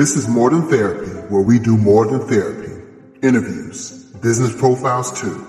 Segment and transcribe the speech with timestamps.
[0.00, 2.72] This is More Than Therapy, where we do more than therapy.
[3.20, 5.46] Interviews, business profiles too,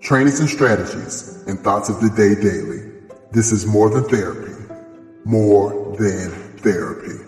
[0.00, 2.90] trainings and strategies, and thoughts of the day daily.
[3.30, 4.52] This is More Than Therapy.
[5.24, 7.25] More than therapy.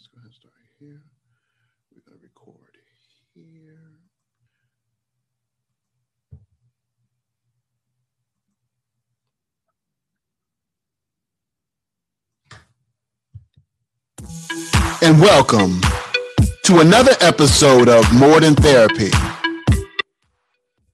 [0.00, 1.02] Let's go ahead and start here.
[1.94, 2.56] We're going to record
[3.34, 3.76] here.
[15.02, 15.80] And welcome
[16.64, 19.10] to another episode of More Than Therapy,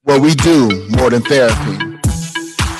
[0.02, 1.98] where we do more than therapy.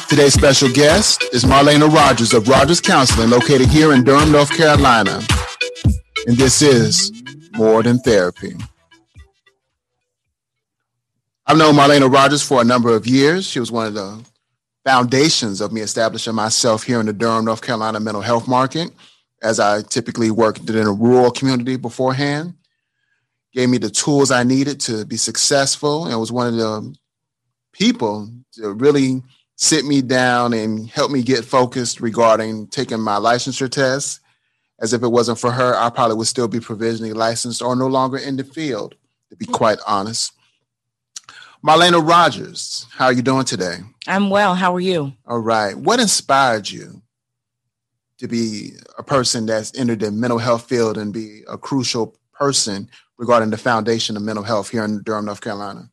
[0.09, 5.21] Today's special guest is Marlena Rogers of Rogers Counseling, located here in Durham, North Carolina.
[6.27, 7.13] And this is
[7.52, 8.57] More Than Therapy.
[11.46, 13.46] I've known Marlena Rogers for a number of years.
[13.46, 14.24] She was one of the
[14.85, 18.91] foundations of me establishing myself here in the Durham, North Carolina mental health market,
[19.41, 22.54] as I typically worked in a rural community beforehand.
[23.52, 26.93] Gave me the tools I needed to be successful and was one of the
[27.73, 29.23] people to really
[29.54, 34.19] sit me down and help me get focused regarding taking my licensure test.
[34.79, 37.87] As if it wasn't for her, I probably would still be provisionally licensed or no
[37.87, 38.95] longer in the field,
[39.30, 40.32] to be quite honest.
[41.66, 43.79] Marlena Rogers, how are you doing today?
[44.07, 44.54] I'm well.
[44.54, 45.15] How are you?
[45.27, 45.77] All right.
[45.77, 47.02] What inspired you
[48.19, 52.88] to be a person that's entered the mental health field and be a crucial person
[53.19, 55.91] regarding the foundation of mental health here in Durham, North Carolina?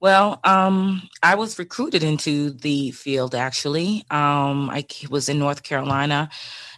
[0.00, 4.04] Well, um, I was recruited into the field actually.
[4.10, 6.28] Um, I was in North Carolina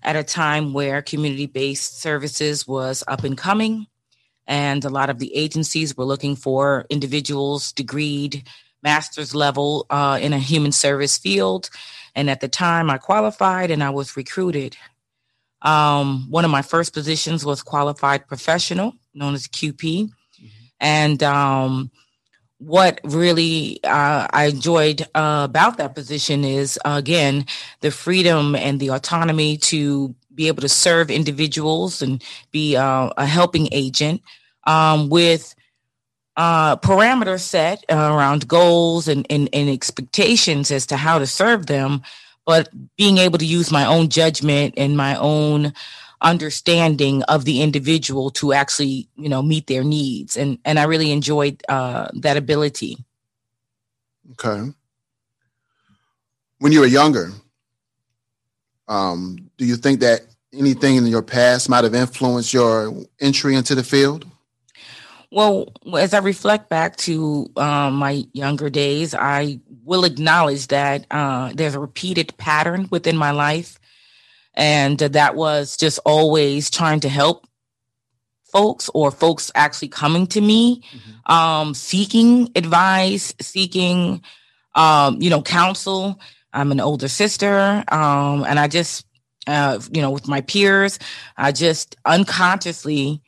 [0.04, 3.86] at a time where community based services was up and coming,
[4.46, 8.46] and a lot of the agencies were looking for individuals degreed
[8.82, 11.70] master's level uh, in a human service field.
[12.14, 14.76] And at the time, I qualified and I was recruited.
[15.62, 19.78] Um, one of my first positions was qualified professional, known as QP.
[19.80, 20.48] Mm-hmm.
[20.78, 21.90] And um,
[22.58, 27.46] what really uh, I enjoyed uh, about that position is, uh, again,
[27.80, 33.26] the freedom and the autonomy to be able to serve individuals and be uh, a
[33.26, 34.22] helping agent
[34.66, 35.54] um, with
[36.36, 42.02] uh, parameters set around goals and, and, and expectations as to how to serve them,
[42.44, 45.72] but being able to use my own judgment and my own
[46.24, 50.36] understanding of the individual to actually you know meet their needs.
[50.36, 52.98] And and i really enjoyed uh, that ability.
[54.32, 54.72] Okay.
[56.58, 57.30] When you were younger
[58.88, 63.74] um, do you think that anything in your past might have influenced your entry into
[63.74, 64.26] the field?
[65.30, 71.52] Well as i reflect back to uh, my younger days i will acknowledge that uh,
[71.54, 73.80] there's a repeated pattern within my life
[74.54, 77.46] and that was just always trying to help
[78.54, 81.32] folks or folks actually coming to me mm-hmm.
[81.32, 84.22] um, seeking advice seeking
[84.74, 86.20] um, you know counsel
[86.52, 89.04] i'm an older sister um, and i just
[89.46, 90.98] uh, you know with my peers
[91.36, 93.20] i just unconsciously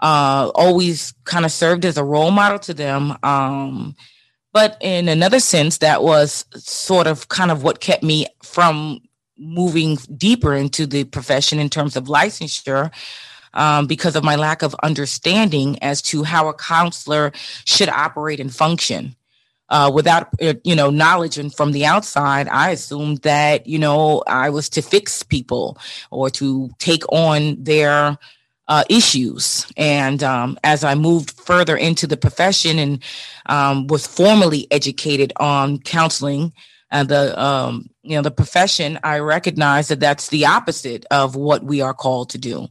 [0.00, 3.96] uh, always kind of served as a role model to them um,
[4.52, 9.00] but in another sense that was sort of kind of what kept me from
[9.38, 12.90] moving deeper into the profession in terms of licensure
[13.54, 17.32] um, because of my lack of understanding as to how a counselor
[17.64, 19.16] should operate and function.
[19.68, 24.22] Uh, without uh, you know knowledge and from the outside, I assumed that you know
[24.28, 25.76] I was to fix people
[26.12, 28.16] or to take on their
[28.68, 29.66] uh, issues.
[29.76, 33.02] And um, as I moved further into the profession and
[33.46, 36.52] um, was formally educated on counseling,
[36.90, 41.64] and the um, you know the profession, I recognize that that's the opposite of what
[41.64, 42.68] we are called to do.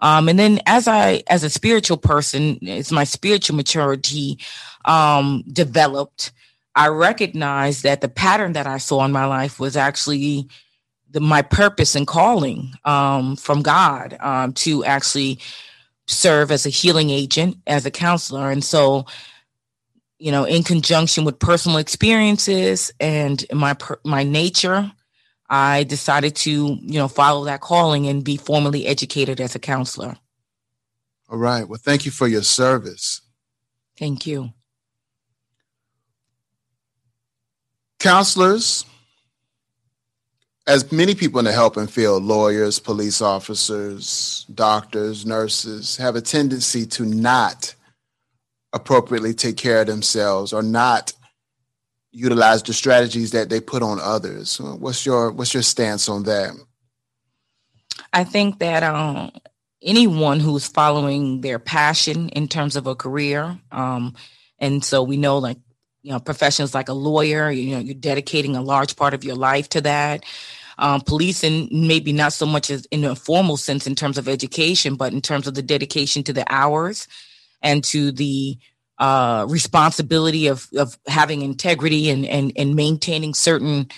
[0.00, 4.38] Um, and then as I as a spiritual person, as my spiritual maturity
[4.84, 6.32] um, developed,
[6.74, 10.48] I recognized that the pattern that I saw in my life was actually
[11.10, 15.38] the, my purpose and calling um, from God um, to actually
[16.06, 19.06] serve as a healing agent, as a counselor, and so
[20.24, 23.76] you know, in conjunction with personal experiences and my
[24.06, 24.90] my nature,
[25.50, 26.50] I decided to,
[26.80, 30.16] you know, follow that calling and be formally educated as a counselor.
[31.28, 31.68] All right.
[31.68, 33.20] Well, thank you for your service.
[33.98, 34.54] Thank you.
[37.98, 38.86] Counselors
[40.66, 46.86] as many people in the helping field, lawyers, police officers, doctors, nurses, have a tendency
[46.86, 47.74] to not
[48.74, 51.14] appropriately take care of themselves or not
[52.10, 54.60] utilize the strategies that they put on others.
[54.60, 56.52] What's your what's your stance on that?
[58.12, 59.30] I think that um,
[59.82, 64.14] anyone who's following their passion in terms of a career, um,
[64.58, 65.58] and so we know like
[66.02, 69.34] you know professions like a lawyer you know you're dedicating a large part of your
[69.34, 70.22] life to that
[70.76, 74.96] um, policing maybe not so much as in a formal sense in terms of education
[74.96, 77.08] but in terms of the dedication to the hours
[77.64, 78.56] and to the
[78.98, 83.88] uh, responsibility of of having integrity and and and maintaining certain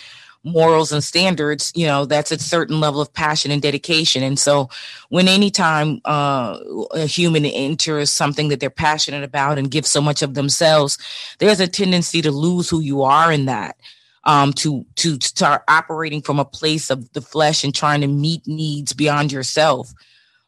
[0.47, 4.23] morals and standards, you know, that's a certain level of passion and dedication.
[4.23, 4.71] And so
[5.09, 6.59] when anytime uh,
[6.93, 10.99] a human enters something that they're passionate about and give so much of themselves,
[11.41, 13.77] there's a tendency to lose who you are in that.
[14.25, 18.45] Um, to to start operating from a place of the flesh and trying to meet
[18.49, 19.93] needs beyond yourself.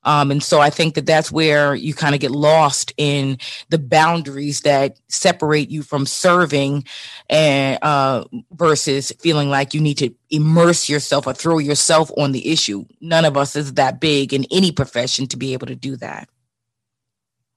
[0.04, 3.78] Um, and so I think that that's where you kind of get lost in the
[3.78, 6.84] boundaries that separate you from serving
[7.28, 12.50] and uh, versus feeling like you need to immerse yourself or throw yourself on the
[12.50, 12.84] issue.
[13.00, 16.28] None of us is that big in any profession to be able to do that.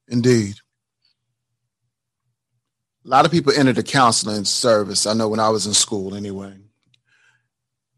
[0.08, 0.56] Indeed.
[3.06, 5.08] A lot of people enter the counseling service.
[5.08, 6.56] I know when I was in school anyway,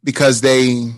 [0.04, 0.92] because they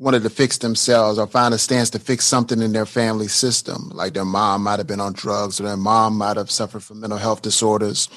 [0.00, 3.90] wanted to fix themselves or find a stance to fix something in their family system.
[3.92, 7.00] Like their mom might have been on drugs or their mom might have suffered from
[7.00, 8.08] mental health disorders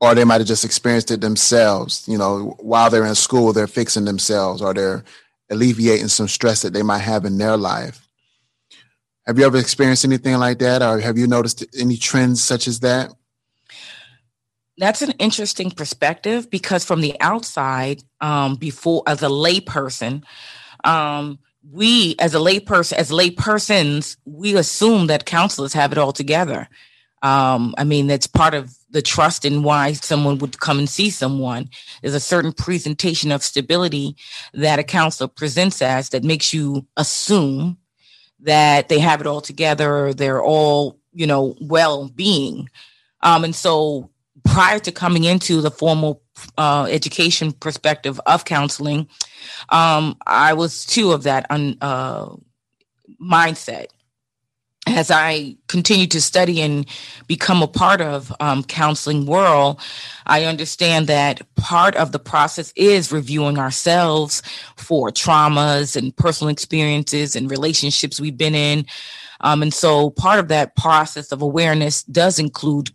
[0.00, 2.06] or they might have just experienced it themselves.
[2.06, 5.02] You know, while they're in school, they're fixing themselves or they're
[5.50, 8.06] alleviating some stress that they might have in their life.
[9.26, 12.78] Have you ever experienced anything like that or have you noticed any trends such as
[12.80, 13.10] that?
[14.76, 20.22] That's an interesting perspective because from the outside, um, before as a layperson,
[20.88, 21.38] um,
[21.70, 26.68] we as a layperson, as laypersons, we assume that counselors have it all together.
[27.22, 31.10] Um, I mean, that's part of the trust in why someone would come and see
[31.10, 31.68] someone.
[32.00, 34.16] There's a certain presentation of stability
[34.54, 37.76] that a counselor presents as that makes you assume
[38.40, 42.70] that they have it all together, they're all, you know, well being.
[43.20, 44.10] Um, and so
[44.44, 46.22] prior to coming into the formal
[46.56, 49.08] uh, education perspective of counseling,
[49.70, 52.28] um, I was too of that un, uh,
[53.20, 53.86] mindset.
[54.86, 56.86] As I continue to study and
[57.26, 59.80] become a part of um, counseling world,
[60.24, 64.42] I understand that part of the process is reviewing ourselves
[64.76, 68.86] for traumas and personal experiences and relationships we've been in.
[69.40, 72.90] Um, and so part of that process of awareness does include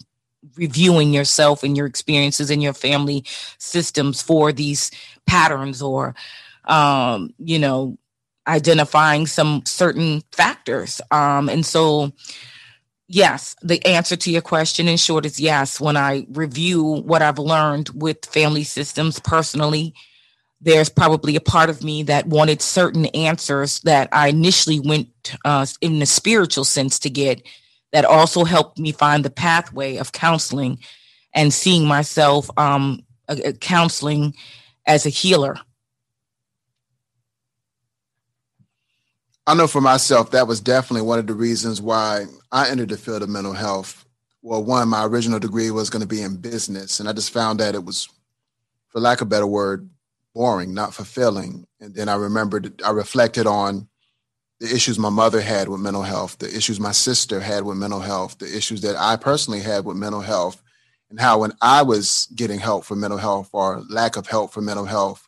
[0.55, 3.23] reviewing yourself and your experiences and your family
[3.57, 4.91] systems for these
[5.25, 6.15] patterns or
[6.65, 7.97] um, you know
[8.47, 10.99] identifying some certain factors.
[11.11, 12.11] Um, and so
[13.07, 15.79] yes the answer to your question in short is yes.
[15.79, 19.93] When i review what i've learned with family systems personally
[20.61, 25.65] there's probably a part of me that wanted certain answers that i initially went uh,
[25.81, 27.45] in the spiritual sense to get
[27.93, 30.79] that also helped me find the pathway of counseling
[31.33, 33.03] and seeing myself um,
[33.61, 34.33] counseling
[34.85, 35.55] as a healer.
[39.45, 42.97] I know for myself, that was definitely one of the reasons why I entered the
[42.97, 44.05] field of mental health.
[44.41, 47.59] Well, one, my original degree was going to be in business, and I just found
[47.59, 48.09] that it was,
[48.89, 49.89] for lack of a better word,
[50.33, 51.67] boring, not fulfilling.
[51.79, 53.87] And then I remembered, I reflected on
[54.59, 57.99] the issues my mother had with mental health, the issues my sister had with mental
[57.99, 60.61] health, the issues that I personally had with mental health,
[61.09, 64.61] and how when I was getting help for mental health or lack of help for
[64.61, 65.27] mental health,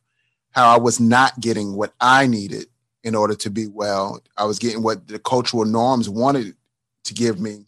[0.52, 2.68] how I was not getting what I needed
[3.04, 4.20] in order to be well.
[4.38, 6.56] I was getting what the cultural norms wanted
[7.04, 7.66] to give me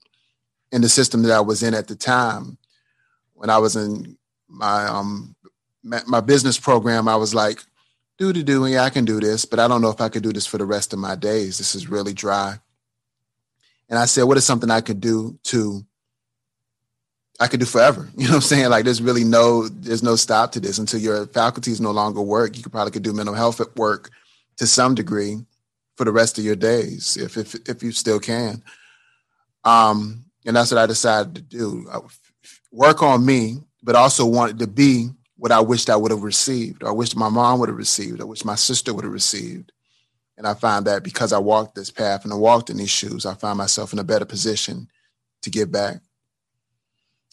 [0.72, 2.58] in the system that I was in at the time.
[3.34, 5.36] When I was in my um
[5.84, 7.64] my business program, I was like,
[8.18, 10.24] do to do, yeah, I can do this, but I don't know if I could
[10.24, 11.58] do this for the rest of my days.
[11.58, 12.60] This is really dry.
[13.90, 15.86] And I said, what is something I could do to
[17.40, 18.10] I could do forever.
[18.18, 18.70] You know what I'm saying?
[18.70, 22.58] Like there's really no there's no stop to this until your faculties no longer work.
[22.58, 24.10] You could probably could do mental health at work
[24.58, 25.38] to some degree
[25.96, 28.64] for the rest of your days if if if you still can.
[29.64, 31.88] Um, and that's what I decided to do.
[31.92, 32.00] I
[32.72, 36.84] work on me, but also wanted to be what I wished I would have received,
[36.84, 39.72] or I wished my mom would have received, or wish my sister would have received.
[40.38, 43.26] And I find that because I walked this path and I walked in these shoes,
[43.26, 44.88] I find myself in a better position
[45.42, 45.98] to give back.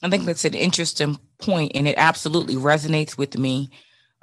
[0.03, 3.71] I think that's an interesting point, and it absolutely resonates with me.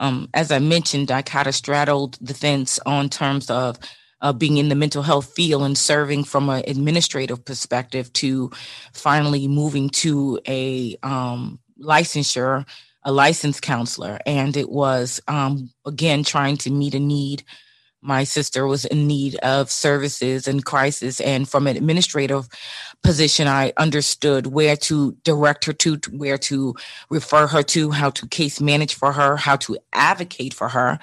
[0.02, 3.78] um, as I mentioned, I kind of straddled the fence on terms of
[4.22, 8.52] uh, being in the mental health field and serving from an administrative perspective to
[8.94, 12.68] finally moving to a um, licensure,
[13.04, 14.20] a licensed counselor.
[14.26, 17.44] And it was, um, again, trying to meet a need.
[18.02, 21.20] My sister was in need of services and crisis.
[21.22, 22.48] And from an administrative
[23.04, 26.76] position, I understood where to direct her to, where to
[27.10, 31.00] refer her to, how to case manage for her, how to advocate for her.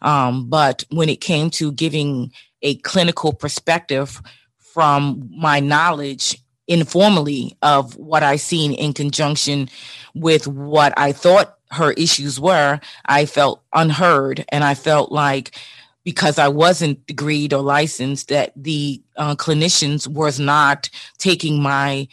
[0.00, 2.32] Um, but when it came to giving
[2.62, 4.20] a clinical perspective
[4.58, 9.68] from my knowledge informally of what I seen in conjunction
[10.14, 15.56] with what I thought her issues were, I felt unheard and I felt like
[16.04, 22.08] because I wasn't degreed or licensed that the uh, clinicians was not taking my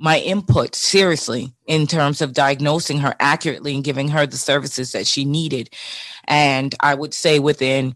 [0.00, 5.06] my input seriously in terms of diagnosing her accurately and giving her the services that
[5.06, 5.70] she needed.
[6.26, 7.94] And I would say within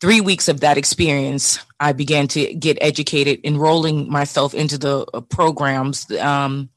[0.00, 5.20] three weeks of that experience, I began to get educated, enrolling myself into the uh,
[5.20, 6.70] programs um,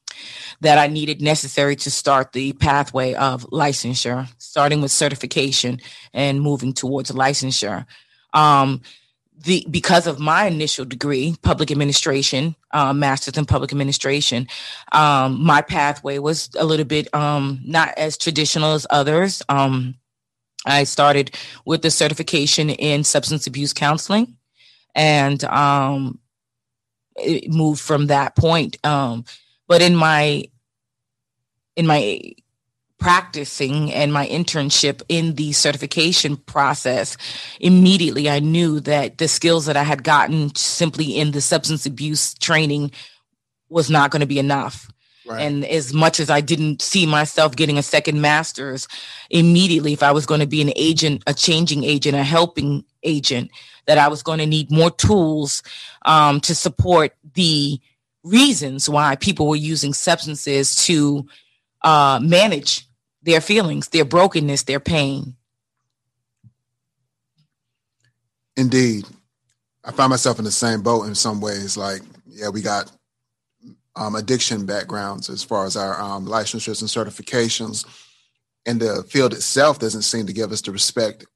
[0.60, 5.80] that I needed necessary to start the pathway of licensure, starting with certification
[6.12, 7.86] and moving towards licensure.
[8.32, 8.82] Um,
[9.44, 14.46] the because of my initial degree, public administration, uh, master's in public administration,
[14.92, 19.42] um, my pathway was a little bit um, not as traditional as others.
[19.48, 19.96] Um,
[20.64, 24.36] I started with the certification in substance abuse counseling
[24.94, 26.18] and um,
[27.48, 28.84] moved from that point.
[28.84, 29.24] Um,
[29.68, 30.44] but in my
[31.76, 32.20] in my
[32.98, 37.16] practicing and my internship in the certification process,
[37.60, 42.34] immediately I knew that the skills that I had gotten simply in the substance abuse
[42.34, 42.92] training
[43.68, 44.88] was not going to be enough.
[45.26, 45.40] Right.
[45.40, 48.86] And as much as I didn't see myself getting a second master's
[49.30, 53.50] immediately, if I was going to be an agent, a changing agent, a helping agent,
[53.86, 55.62] that I was going to need more tools
[56.04, 57.80] um, to support the
[58.22, 61.26] reasons why people were using substances to
[61.82, 62.86] uh, manage
[63.22, 65.36] their feelings, their brokenness, their pain.
[68.56, 69.06] Indeed.
[69.84, 71.76] I find myself in the same boat in some ways.
[71.76, 72.90] Like, yeah, we got
[73.96, 77.84] um, addiction backgrounds as far as our um, licensures and certifications.
[78.66, 81.26] And the field itself doesn't seem to give us the respect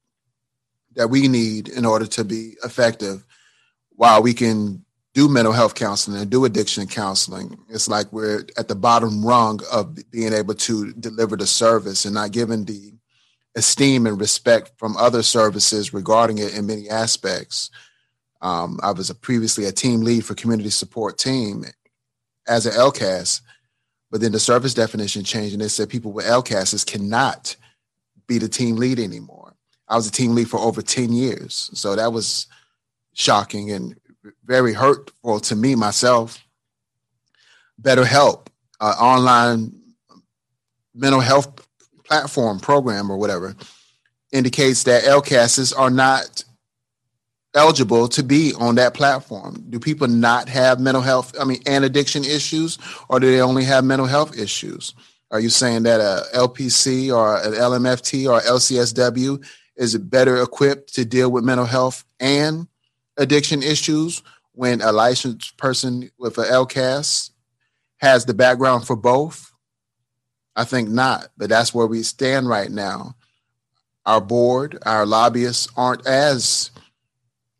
[0.95, 3.25] that we need in order to be effective.
[3.91, 8.67] While we can do mental health counseling and do addiction counseling, it's like we're at
[8.67, 12.93] the bottom rung of being able to deliver the service and not given the
[13.55, 17.69] esteem and respect from other services regarding it in many aspects.
[18.41, 21.65] Um, I was a previously a team lead for community support team,
[22.49, 23.41] as an LCAS,
[24.11, 27.55] but then the service definition changed and they said people with LCASs cannot
[28.27, 29.53] be the team lead anymore.
[29.87, 31.69] I was a team lead for over 10 years.
[31.73, 32.47] So that was
[33.13, 33.95] shocking and
[34.45, 36.43] very hurtful to me myself.
[37.81, 38.47] BetterHelp,
[38.79, 39.79] uh, online
[40.93, 41.67] mental health
[42.03, 43.55] platform program or whatever,
[44.31, 46.43] indicates that LCASs are not
[47.55, 49.63] eligible to be on that platform?
[49.69, 52.77] Do people not have mental health, I mean, and addiction issues,
[53.09, 54.93] or do they only have mental health issues?
[55.31, 59.43] Are you saying that uh, a LPC or uh, an LMFT or LCSW
[59.75, 62.67] is better equipped to deal with mental health and
[63.17, 67.31] addiction issues when a licensed person with an LCAS
[67.97, 69.53] has the background for both?
[70.55, 73.15] I think not, but that's where we stand right now.
[74.05, 76.71] Our board, our lobbyists aren't as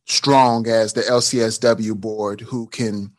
[0.10, 3.12] strong as the LCSW board who can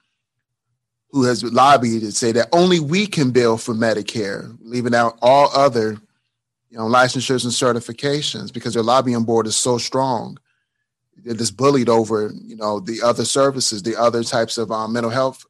[1.12, 5.50] who has lobbied to say that only we can bill for Medicare, leaving out all
[5.54, 6.00] other
[6.68, 10.38] you know licensures and certifications because their lobbying board is so strong.
[11.16, 15.10] They're just bullied over you know the other services, the other types of um, mental
[15.10, 15.44] health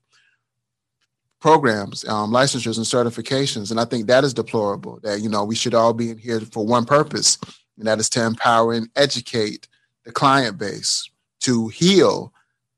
[1.41, 5.01] programs, um, licensures and certifications, and I think that is deplorable.
[5.03, 7.39] That you know we should all be in here for one purpose,
[7.79, 9.69] and that is to empower and educate
[10.05, 12.33] the client base to heal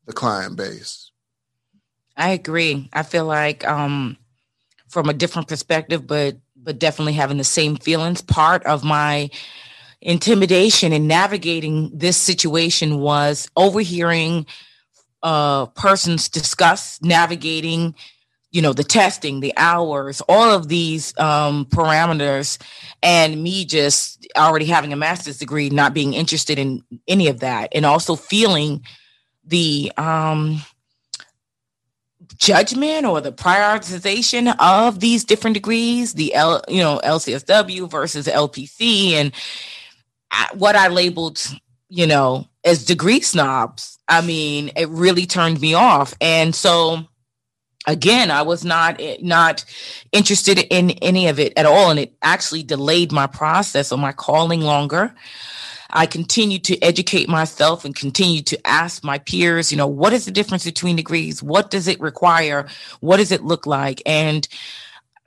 [0.06, 1.10] the client base.
[2.16, 2.88] I agree.
[2.92, 4.16] I feel like um,
[4.88, 8.22] from a different perspective, but but definitely having the same feelings.
[8.22, 9.30] Part of my
[10.00, 14.46] intimidation in navigating this situation was overhearing
[15.22, 17.94] uh, persons discuss navigating
[18.52, 22.58] you know the testing the hours all of these um, parameters
[23.02, 27.68] and me just already having a master's degree not being interested in any of that
[27.72, 28.84] and also feeling
[29.44, 30.62] the um,
[32.36, 39.12] judgment or the prioritization of these different degrees the L, you know lcsw versus lpc
[39.12, 39.32] and
[40.54, 41.42] what I labeled,
[41.88, 43.98] you know, as degree snobs.
[44.08, 46.14] I mean, it really turned me off.
[46.20, 47.06] And so
[47.86, 49.64] again, I was not eh, not
[50.12, 51.90] interested in any of it at all.
[51.90, 55.14] And it actually delayed my process or my calling longer.
[55.94, 60.24] I continued to educate myself and continue to ask my peers, you know, what is
[60.24, 61.42] the difference between degrees?
[61.42, 62.66] What does it require?
[63.00, 64.00] What does it look like?
[64.06, 64.48] And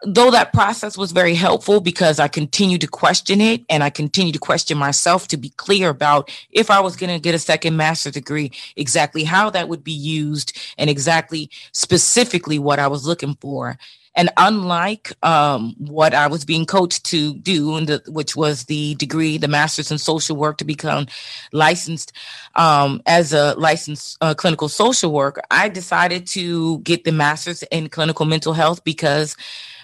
[0.03, 4.33] though that process was very helpful because I continued to question it and I continued
[4.33, 7.77] to question myself to be clear about if I was going to get a second
[7.77, 13.35] master's degree, exactly how that would be used and exactly specifically what I was looking
[13.35, 13.77] for.
[14.17, 19.37] And unlike um, what I was being coached to do, the, which was the degree,
[19.37, 21.07] the master's in social work to become
[21.51, 22.13] licensed
[22.55, 27.89] um, as a licensed uh, clinical social worker, I decided to get the master's in
[27.89, 29.35] clinical mental health because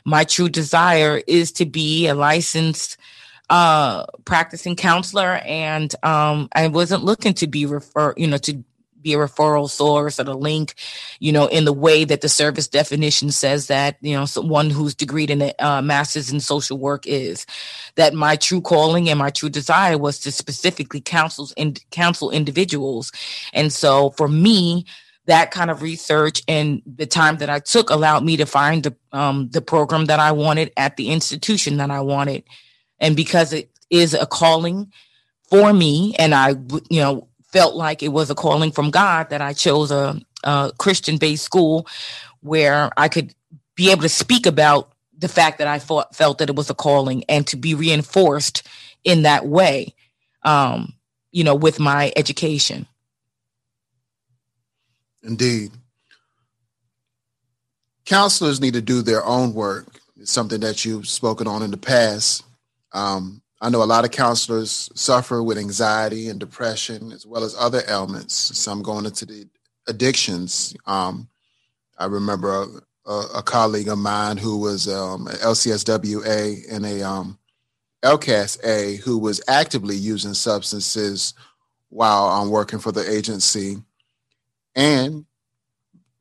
[0.05, 2.98] my true desire is to be a licensed
[3.50, 8.63] uh, practicing counselor, and um, I wasn't looking to be refer, you know, to
[9.01, 10.75] be a referral source or the link,
[11.20, 14.96] you know, in the way that the service definition says that, you know, someone who's
[14.96, 17.46] degreed in a uh, master's in social work is.
[17.96, 23.12] That my true calling and my true desire was to specifically counsel and counsel individuals,
[23.53, 24.86] and so for me,
[25.25, 28.95] that kind of research and the time that I took allowed me to find the
[29.11, 32.43] um, the program that I wanted at the institution that I wanted,
[32.99, 34.91] and because it is a calling
[35.49, 36.55] for me, and I
[36.89, 40.71] you know felt like it was a calling from God that I chose a, a
[40.77, 41.87] Christian based school
[42.39, 43.35] where I could
[43.75, 46.75] be able to speak about the fact that I thought, felt that it was a
[46.75, 48.67] calling and to be reinforced
[49.03, 49.93] in that way,
[50.43, 50.93] um,
[51.31, 52.87] you know, with my education.
[55.23, 55.71] Indeed.
[58.05, 59.99] Counselors need to do their own work.
[60.19, 62.43] It's something that you've spoken on in the past.
[62.93, 67.55] Um, I know a lot of counselors suffer with anxiety and depression, as well as
[67.57, 68.35] other ailments.
[68.57, 69.47] Some going into the
[69.87, 70.75] addictions.
[70.85, 71.29] Um,
[71.98, 72.65] I remember
[73.05, 77.37] a, a, colleague of mine who was um, an LCSWA and a um,
[78.03, 81.35] LCAS A who was actively using substances
[81.89, 83.77] while I'm working for the agency
[84.75, 85.25] and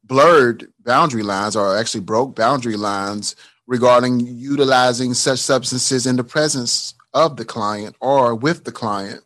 [0.05, 3.37] blurred boundary lines or actually broke boundary lines
[3.67, 9.23] regarding utilizing such substances in the presence of the client or with the client.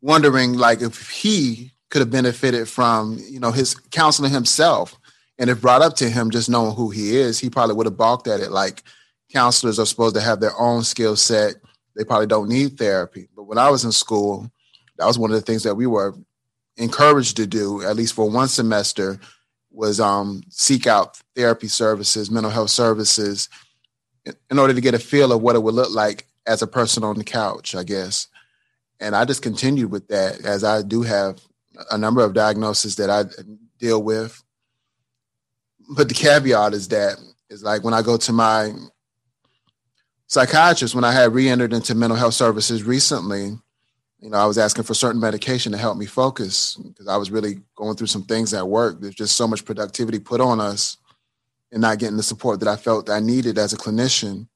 [0.00, 4.96] Wondering like if he could have benefited from you know his counseling himself
[5.38, 7.96] and if brought up to him just knowing who he is he probably would have
[7.96, 8.52] balked at it.
[8.52, 8.84] Like
[9.32, 11.56] counselors are supposed to have their own skill set.
[11.96, 13.28] They probably don't need therapy.
[13.34, 14.48] But when i was in school
[14.98, 16.14] that was one of the things that we were
[16.78, 19.20] encouraged to do, at least for one semester,
[19.70, 23.48] was um, seek out therapy services, mental health services,
[24.50, 27.04] in order to get a feel of what it would look like as a person
[27.04, 28.28] on the couch, I guess.
[29.00, 31.40] And I just continued with that as I do have
[31.90, 33.24] a number of diagnoses that I
[33.78, 34.42] deal with.
[35.90, 38.72] But the caveat is that is like when I go to my
[40.26, 43.58] psychiatrist, when I had re-entered into mental health services recently,
[44.20, 47.30] you know, I was asking for certain medication to help me focus because I was
[47.30, 49.00] really going through some things at work.
[49.00, 50.96] There's just so much productivity put on us
[51.70, 54.48] and not getting the support that I felt that I needed as a clinician.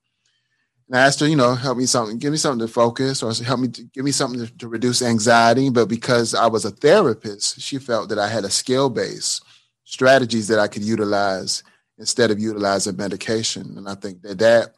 [0.88, 3.32] And I asked her, you know, help me something, give me something to focus or
[3.44, 5.70] help me to, give me something to, to reduce anxiety.
[5.70, 9.40] But because I was a therapist, she felt that I had a skill base,
[9.84, 11.62] strategies that I could utilize
[11.98, 13.74] instead of utilizing medication.
[13.76, 14.74] And I think that that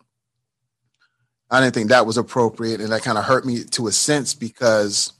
[1.54, 4.34] I didn't think that was appropriate, and that kind of hurt me to a sense
[4.34, 5.12] because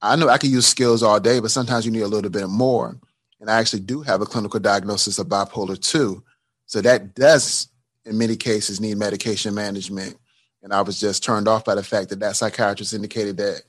[0.00, 2.48] I know I can use skills all day, but sometimes you need a little bit
[2.48, 2.96] more.
[3.40, 6.22] And I actually do have a clinical diagnosis of bipolar two,
[6.66, 7.68] so that does,
[8.04, 10.16] in many cases, need medication management.
[10.62, 13.62] And I was just turned off by the fact that that psychiatrist indicated that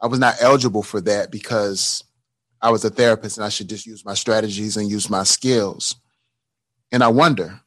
[0.00, 2.04] I was not eligible for that because
[2.60, 5.96] I was a therapist and I should just use my strategies and use my skills.
[6.92, 7.60] And I wonder,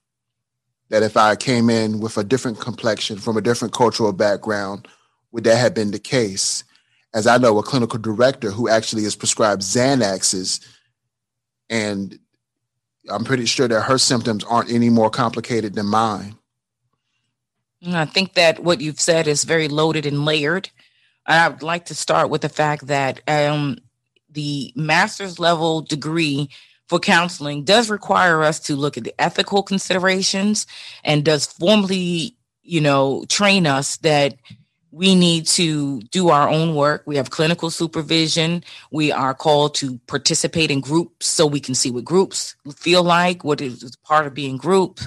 [0.90, 4.88] that if I came in with a different complexion from a different cultural background,
[5.32, 6.64] would that have been the case?
[7.14, 10.60] As I know, a clinical director who actually is prescribed Xanaxes,
[11.70, 12.18] and
[13.10, 16.36] I'm pretty sure that her symptoms aren't any more complicated than mine.
[17.88, 20.70] I think that what you've said is very loaded and layered.
[21.26, 23.78] I would like to start with the fact that um,
[24.30, 26.50] the master's level degree
[26.90, 30.66] for counseling does require us to look at the ethical considerations
[31.04, 34.36] and does formally, you know, train us that
[34.92, 37.04] we need to do our own work.
[37.06, 38.64] We have clinical supervision.
[38.92, 43.44] We are called to participate in groups so we can see what groups feel like,
[43.44, 45.00] what is part of being group,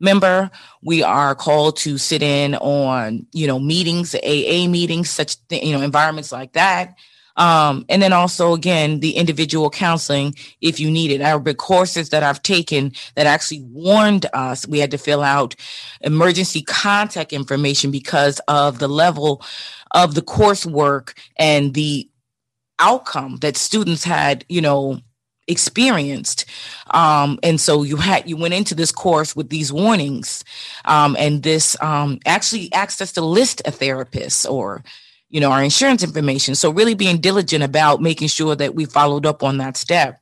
[0.00, 0.50] member.
[0.82, 5.82] We are called to sit in on, you know, meetings, AA meetings, such, you know,
[5.82, 6.94] environments like that.
[7.40, 11.18] Um, and then also, again, the individual counseling if you need it.
[11.18, 15.56] There courses that I've taken that actually warned us we had to fill out
[16.02, 19.42] emergency contact information because of the level
[19.92, 22.08] of the coursework and the
[22.78, 25.00] outcome that students had, you know,
[25.48, 26.44] experienced
[26.90, 30.44] um, and so you had you went into this course with these warnings
[30.84, 34.84] um, and this um, actually asked us to list a therapist or
[35.30, 36.54] you know our insurance information.
[36.54, 40.20] So really being diligent about making sure that we followed up on that step.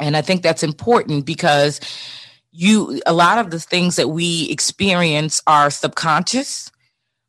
[0.00, 1.80] And i think that's important because
[2.50, 6.70] you a lot of the things that we experience are subconscious.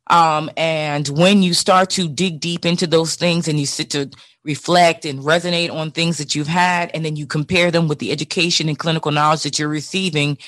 [0.08, 4.08] Um, and when you start to dig deep into those things and you sit to
[4.44, 8.12] reflect and resonate on things that you've had, and then you compare them with the
[8.12, 10.38] education and clinical knowledge that you're receiving,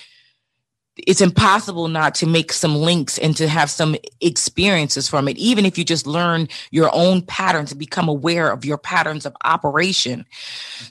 [1.07, 5.65] it's impossible not to make some links and to have some experiences from it, even
[5.65, 10.25] if you just learn your own patterns and become aware of your patterns of operation.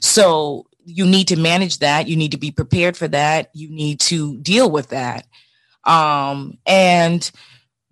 [0.00, 2.08] So you need to manage that.
[2.08, 3.50] You need to be prepared for that.
[3.52, 5.26] You need to deal with that.
[5.84, 7.30] Um, and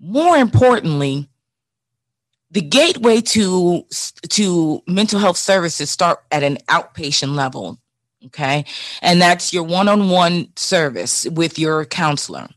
[0.01, 1.29] more importantly,
[2.51, 3.85] the gateway to
[4.31, 7.79] to mental health services start at an outpatient level
[8.27, 8.65] okay?
[9.03, 12.49] And that's your one-on-one service with your counselor.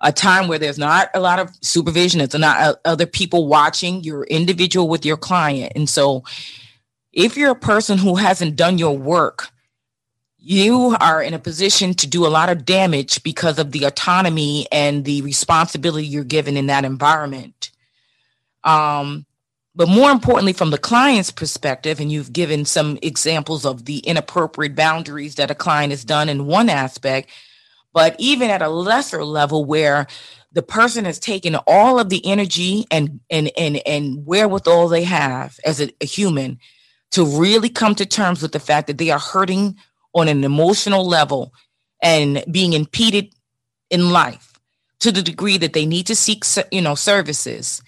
[0.00, 4.22] A time where there's not a lot of supervision it's not other people watching you're
[4.24, 5.72] individual with your client.
[5.74, 6.22] And so
[7.12, 9.50] if you're a person who hasn't done your work
[10.48, 14.66] you are in a position to do a lot of damage because of the autonomy
[14.70, 17.70] and the responsibility you're given in that environment.
[18.64, 19.26] Um,
[19.78, 24.74] but more importantly, from the client's perspective, and you've given some examples of the inappropriate
[24.74, 27.30] boundaries that a client has done in one aspect,
[27.92, 30.08] but even at a lesser level where
[30.50, 35.60] the person has taken all of the energy and and and and wherewithal they have
[35.64, 36.58] as a, a human
[37.12, 39.76] to really come to terms with the fact that they are hurting
[40.12, 41.52] on an emotional level
[42.02, 43.32] and being impeded
[43.90, 44.54] in life
[44.98, 47.80] to the degree that they need to seek you know services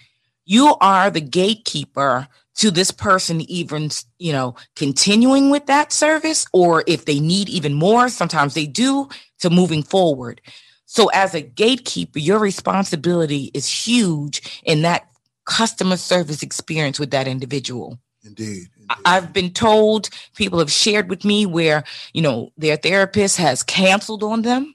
[0.51, 6.83] you are the gatekeeper to this person even you know continuing with that service or
[6.87, 9.09] if they need even more sometimes they do
[9.39, 10.41] to moving forward
[10.87, 15.09] so as a gatekeeper your responsibility is huge in that
[15.47, 18.99] customer service experience with that individual indeed, indeed.
[19.05, 24.25] i've been told people have shared with me where you know their therapist has canceled
[24.25, 24.75] on them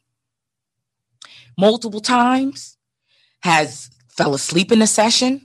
[1.57, 2.77] multiple times
[3.41, 5.44] has fell asleep in a session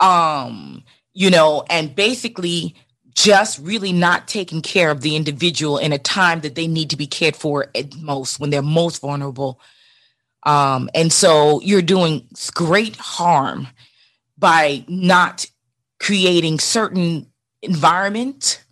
[0.00, 0.82] um
[1.14, 2.74] you know and basically
[3.14, 6.96] just really not taking care of the individual in a time that they need to
[6.96, 9.60] be cared for at most when they're most vulnerable.
[10.44, 13.66] Um and so you're doing great harm
[14.38, 15.46] by not
[15.98, 17.26] creating certain
[17.60, 18.64] environment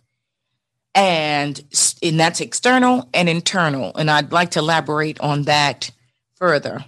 [0.95, 1.61] and
[2.01, 3.91] and that's external and internal.
[3.97, 5.91] And i'd like to elaborate on that
[6.35, 6.85] further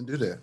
[0.00, 0.38] and do that.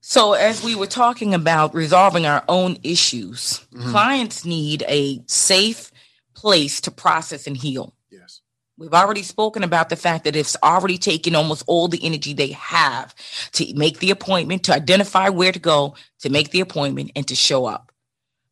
[0.00, 3.90] so, as we were talking about resolving our own issues, mm-hmm.
[3.90, 5.90] clients need a safe
[6.34, 7.94] place to process and heal.
[8.10, 8.42] Yes.
[8.78, 12.52] We've already spoken about the fact that it's already taken almost all the energy they
[12.52, 13.14] have
[13.52, 17.34] to make the appointment, to identify where to go, to make the appointment, and to
[17.34, 17.92] show up.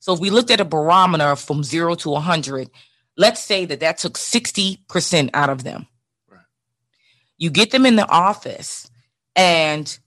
[0.00, 2.70] So, if we looked at a barometer from zero to 100,
[3.16, 5.86] let's say that that took 60% out of them.
[6.28, 6.40] Right.
[7.36, 8.90] You get them in the office
[9.36, 9.98] and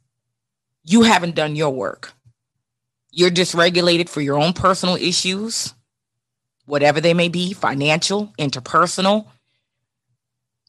[0.84, 2.14] you haven't done your work.
[3.12, 5.74] You're dysregulated for your own personal issues,
[6.66, 9.28] whatever they may be financial, interpersonal,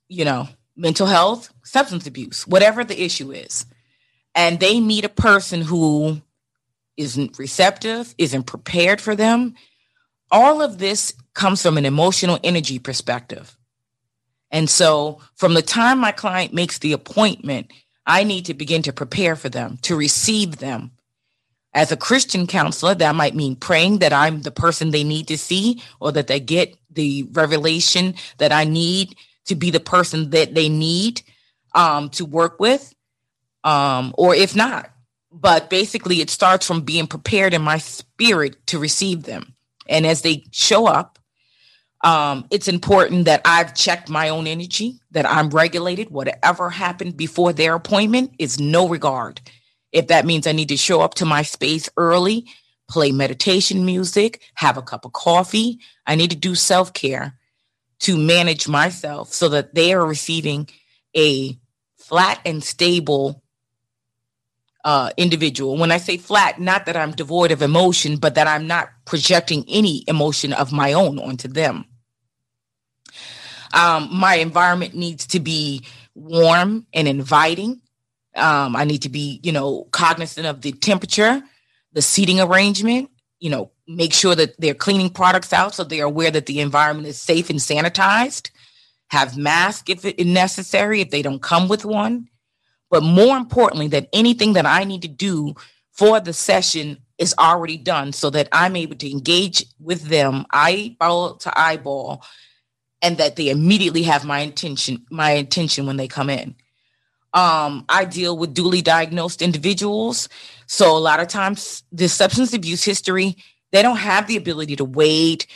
[0.09, 3.67] you know, mental health, substance abuse, whatever the issue is.
[4.35, 6.23] And they meet a person who
[6.97, 9.55] isn't receptive, isn't prepared for them.
[10.31, 13.57] All of this comes from an emotional energy perspective.
[14.51, 17.71] And so, from the time my client makes the appointment,
[18.09, 20.93] I need to begin to prepare for them, to receive them.
[21.75, 25.37] As a Christian counselor, that might mean praying that I'm the person they need to
[25.37, 30.55] see or that they get the revelation that I need to be the person that
[30.55, 31.23] they need
[31.75, 32.95] um, to work with,
[33.63, 34.91] um, or if not.
[35.31, 39.55] But basically, it starts from being prepared in my spirit to receive them.
[39.87, 41.18] And as they show up,
[42.03, 46.11] um, it's important that I've checked my own energy, that I'm regulated.
[46.11, 49.41] Whatever happened before their appointment is no regard.
[49.91, 52.47] If that means I need to show up to my space early,
[52.89, 55.81] play meditation music, have a cup of coffee.
[56.07, 57.35] I need to do self care
[58.01, 60.69] to manage myself so that they are receiving
[61.17, 61.59] a
[61.97, 63.43] flat and stable
[64.89, 65.77] uh, individual.
[65.77, 69.67] When I say flat, not that I'm devoid of emotion, but that I'm not projecting
[69.69, 71.85] any emotion of my own onto them.
[73.75, 77.83] Um, my environment needs to be warm and inviting.
[78.35, 81.43] Um, I need to be, you know, cognizant of the temperature,
[81.93, 86.31] the seating arrangement, you know, make sure that they're cleaning products out so they're aware
[86.31, 88.49] that the environment is safe and sanitized.
[89.09, 92.29] Have masks if is necessary, if they don't come with one.
[92.91, 95.55] But more importantly, that anything that I need to do
[95.93, 101.35] for the session is already done so that I'm able to engage with them eyeball
[101.39, 102.23] to eyeball
[103.03, 106.55] and that they immediately have my intention, my attention when they come in.
[107.35, 110.29] Um, I deal with duly diagnosed individuals.
[110.67, 113.37] So a lot of times the substance abuse history,
[113.71, 115.47] they don't have the ability to wait.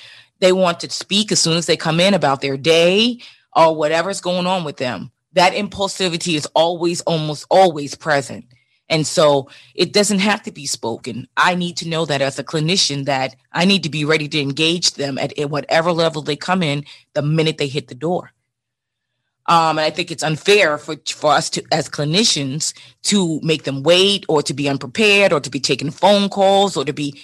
[0.40, 3.20] They want to speak as soon as they come in about their day
[3.54, 5.10] or whatever's going on with them.
[5.34, 8.46] That impulsivity is always, almost always present.
[8.88, 11.26] And so it doesn't have to be spoken.
[11.36, 14.40] I need to know that as a clinician that I need to be ready to
[14.40, 18.32] engage them at, at whatever level they come in the minute they hit the door.
[19.46, 23.82] Um, and I think it's unfair for, for us to, as clinicians, to make them
[23.82, 27.20] wait or to be unprepared or to be taking phone calls or to be,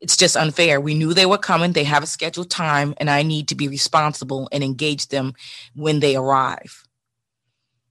[0.00, 0.80] it's just unfair.
[0.80, 1.72] We knew they were coming.
[1.72, 5.34] They have a scheduled time and I need to be responsible and engage them
[5.74, 6.86] when they arrive.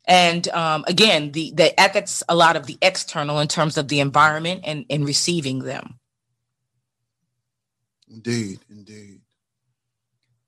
[0.05, 3.99] And um, again, the, the ethics, a lot of the external in terms of the
[3.99, 5.99] environment and, and receiving them.
[8.09, 9.21] Indeed, indeed.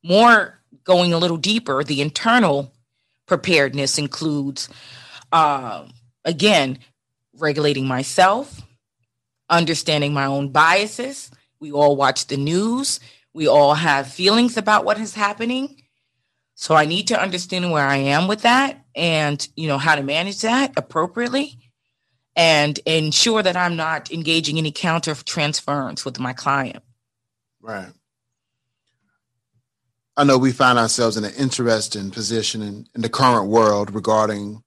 [0.04, 2.74] More going a little deeper, the internal
[3.26, 4.70] preparedness includes,
[5.32, 5.88] uh,
[6.26, 6.78] again,
[7.38, 8.62] regulating myself,
[9.50, 11.32] understanding my own biases.
[11.60, 13.00] We all watch the news.
[13.34, 15.82] We all have feelings about what is happening.
[16.54, 20.04] So I need to understand where I am with that and, you know, how to
[20.04, 21.58] manage that appropriately
[22.36, 26.84] and ensure that I'm not engaging any counter transference with my client.
[27.62, 27.92] Right.
[30.18, 34.64] I know we find ourselves in an interesting position in, in the current world regarding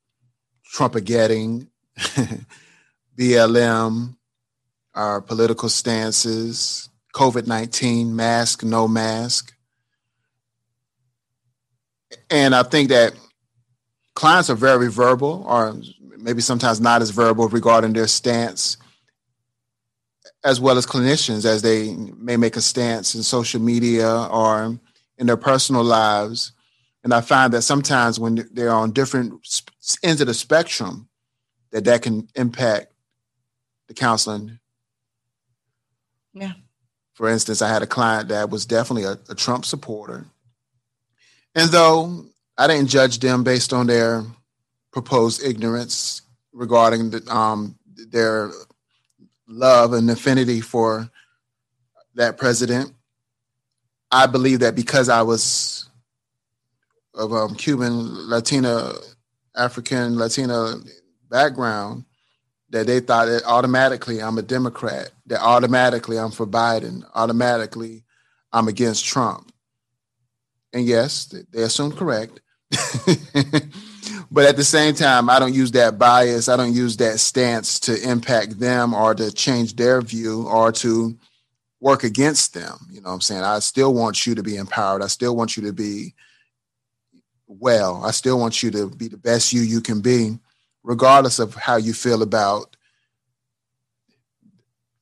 [0.75, 1.69] Trumpagetting,
[3.19, 4.17] BLM,
[4.95, 9.55] our political stances, COVID 19, mask, no mask.
[12.31, 13.15] And I think that
[14.19, 15.77] clients are very verbal, or
[16.17, 18.77] maybe sometimes not as verbal regarding their stance,
[20.43, 24.77] as well as clinicians, as they may make a stance in social media or
[25.19, 26.51] in their personal lives.
[27.05, 29.35] And I find that sometimes when they're on different
[30.03, 31.09] ends of the spectrum,
[31.71, 32.93] that that can impact
[33.87, 34.59] the counseling.
[36.35, 36.55] Yeah.
[37.15, 40.27] For instance, I had a client that was definitely a, a Trump supporter
[41.55, 42.25] and though
[42.59, 44.25] I didn't judge them based on their
[44.91, 47.79] proposed ignorance regarding the, um,
[48.11, 48.51] their
[49.47, 51.09] love and affinity for
[52.17, 52.93] that president,
[54.11, 55.89] I believe that because I was
[57.15, 58.93] of um, Cuban, Latina,
[59.57, 60.75] African, Latina
[61.31, 62.05] background,
[62.71, 68.05] that they thought that automatically I'm a Democrat, that automatically I'm for Biden, automatically
[68.53, 69.53] I'm against Trump
[70.73, 72.41] and yes, they assume correct.
[74.31, 76.49] but at the same time, I don't use that bias.
[76.49, 81.17] I don't use that stance to impact them or to change their view or to
[81.81, 82.79] work against them.
[82.91, 83.43] You know what I'm saying?
[83.43, 85.03] I still want you to be empowered.
[85.03, 86.15] I still want you to be
[87.47, 88.05] well.
[88.05, 90.39] I still want you to be the best you you can be,
[90.83, 92.77] regardless of how you feel about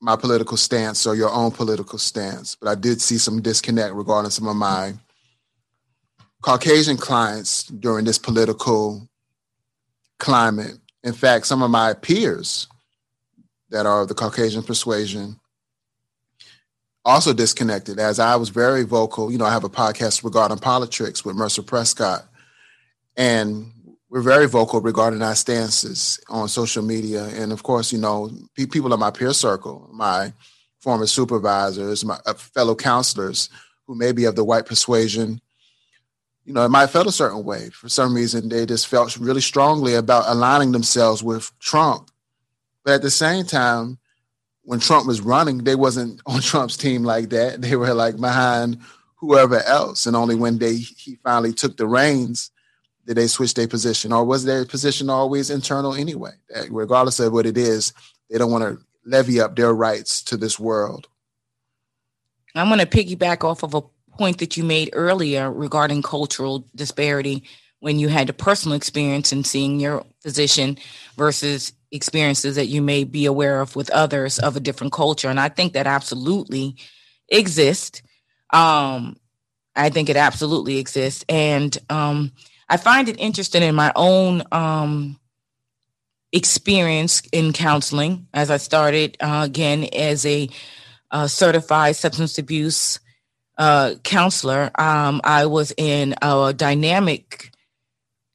[0.00, 2.55] my political stance or your own political stance.
[2.55, 4.94] But I did see some disconnect regarding some of my
[6.42, 9.09] Caucasian clients during this political
[10.18, 10.79] climate.
[11.03, 12.68] In fact, some of my peers
[13.70, 15.38] that are of the Caucasian persuasion
[17.05, 19.31] also disconnected as I was very vocal.
[19.31, 22.27] You know, I have a podcast regarding politics with Mercer Prescott,
[23.16, 23.72] and
[24.09, 27.27] we're very vocal regarding our stances on social media.
[27.27, 30.33] And of course, you know, people in my peer circle, my
[30.81, 33.51] former supervisors, my uh, fellow counselors
[33.87, 35.40] who may be of the white persuasion
[36.47, 37.71] you know, it might have felt a certain way.
[37.71, 42.11] For some reason, they just felt really strongly about aligning themselves with Trump.
[42.85, 43.99] But at the same time,
[44.63, 47.61] when Trump was running, they wasn't on Trump's team like that.
[47.61, 48.79] They were like behind
[49.17, 50.07] whoever else.
[50.07, 52.51] And only when they he finally took the reins
[53.07, 54.13] did they switch their position.
[54.13, 56.33] Or was their position always internal anyway?
[56.49, 57.93] That regardless of what it is,
[58.29, 61.07] they don't want to levy up their rights to this world.
[62.57, 63.83] I'm going to piggyback off of a
[64.18, 67.44] point that you made earlier regarding cultural disparity
[67.81, 70.79] when you had a personal experience in seeing your physician
[71.16, 75.29] versus experiences that you may be aware of with others of a different culture.
[75.29, 76.76] And I think that absolutely
[77.29, 78.02] exists.
[78.52, 79.16] Um,
[79.74, 81.24] I think it absolutely exists.
[81.29, 82.33] And um,
[82.68, 85.18] I find it interesting in my own um,
[86.33, 90.48] experience in counseling as I started uh, again as a,
[91.11, 92.98] a, certified substance abuse
[93.59, 94.71] uh, counselor.
[94.75, 97.51] Um, I was in a dynamic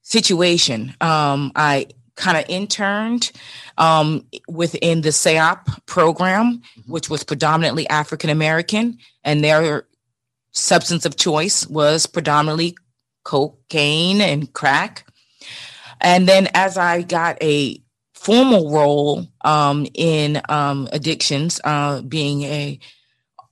[0.01, 0.95] situation.
[1.01, 3.31] Um, I kind of interned
[3.77, 6.91] um, within the SAOP program, mm-hmm.
[6.91, 9.88] which was predominantly African American, and their
[10.51, 12.75] substance of choice was predominantly
[13.23, 15.07] cocaine and crack.
[16.01, 17.81] And then as I got a
[18.13, 22.79] formal role um, in um, addictions, uh, being a,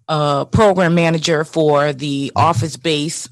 [0.10, 3.30] program manager for the office based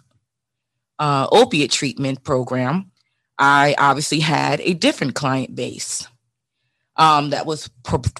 [0.99, 2.91] uh, opiate treatment program,
[3.37, 6.07] I obviously had a different client base
[6.95, 7.69] um, that was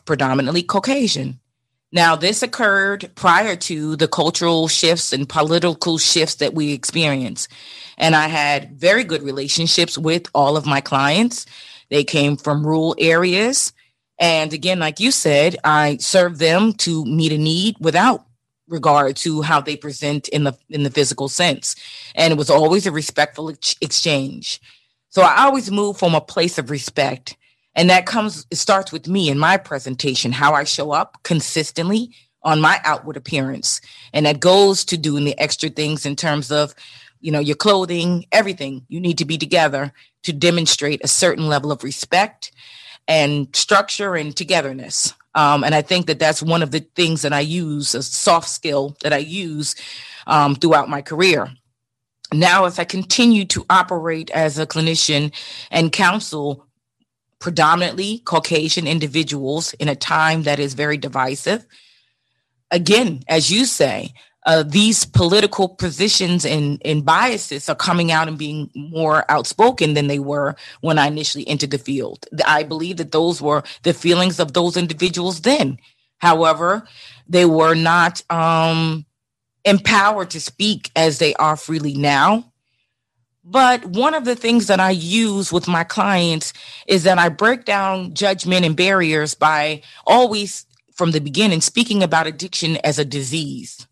[0.06, 1.40] predominantly Caucasian.
[1.92, 7.50] Now, this occurred prior to the cultural shifts and political shifts that we experienced.
[7.98, 11.46] And I had very good relationships with all of my clients.
[11.90, 13.72] They came from rural areas.
[14.20, 18.26] And again, like you said, I served them to meet a need without
[18.68, 21.76] regard to how they present in the in the physical sense.
[22.16, 24.62] And it was always a respectful ex- exchange.
[25.10, 27.38] So I always move from a place of respect
[27.78, 32.10] and that comes, it starts with me in my presentation, how I show up consistently
[32.42, 33.82] on my outward appearance.
[34.14, 36.74] And that goes to doing the extra things in terms of,
[37.22, 38.84] you know, your clothing, everything.
[38.90, 42.52] You need to be together to demonstrate a certain level of respect
[43.08, 45.14] and structure and togetherness.
[45.38, 48.50] Um, and I think that that's one of the things that I use, a soft
[48.50, 49.76] skill that I use
[50.26, 51.52] um, throughout my career.
[52.34, 55.32] Now, as I continue to operate as a clinician
[55.70, 56.66] and counsel
[57.40, 61.66] predominantly Caucasian individuals in a time that is very divisive.
[62.72, 64.14] Again, as you say,
[64.48, 70.08] uh, these political positions and, and biases are coming out and being more outspoken than
[70.08, 72.26] they were when I initially entered the field.
[72.46, 75.78] I believe that those were the feelings of those individuals then.
[76.20, 76.88] However,
[77.28, 79.06] they were not um,
[79.66, 82.54] empowered to speak as they are freely now.
[83.44, 86.54] But one of the things that I use with my clients
[86.88, 92.28] is that I break down judgment and barriers by always, from the beginning, speaking about
[92.28, 93.87] addiction as a disease.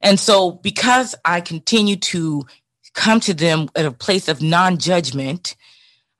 [0.00, 2.46] And so, because I continue to
[2.94, 5.56] come to them at a place of non judgment,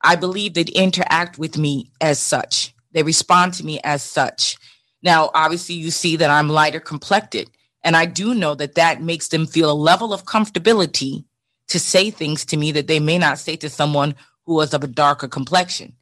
[0.03, 2.75] I believe they interact with me as such.
[2.93, 4.57] They respond to me as such.
[5.03, 7.51] Now, obviously, you see that I'm lighter complected.
[7.85, 11.25] And I do know that that makes them feel a level of comfortability
[11.69, 14.15] to say things to me that they may not say to someone
[14.47, 15.95] who was of a darker complexion.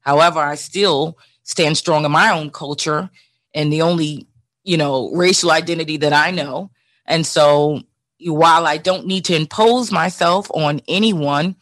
[0.00, 3.08] However, I still stand strong in my own culture
[3.54, 4.26] and the only,
[4.64, 6.70] you know, racial identity that I know.
[7.06, 7.82] And so
[8.20, 11.56] while I don't need to impose myself on anyone,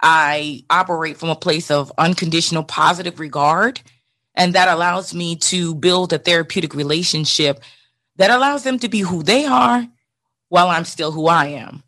[0.00, 3.80] I operate from a place of unconditional positive regard.
[4.34, 7.60] And that allows me to build a therapeutic relationship
[8.16, 9.86] that allows them to be who they are
[10.48, 11.82] while I'm still who I am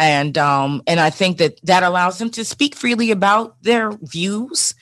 [0.00, 4.74] and um, and I think that that allows them to speak freely about their views,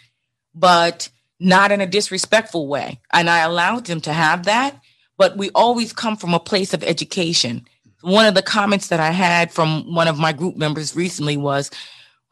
[0.54, 1.08] but
[1.40, 3.00] not in a disrespectful way.
[3.12, 4.80] And I allowed them to have that,
[5.18, 7.66] but we always come from a place of education.
[8.00, 11.70] One of the comments that I had from one of my group members recently was,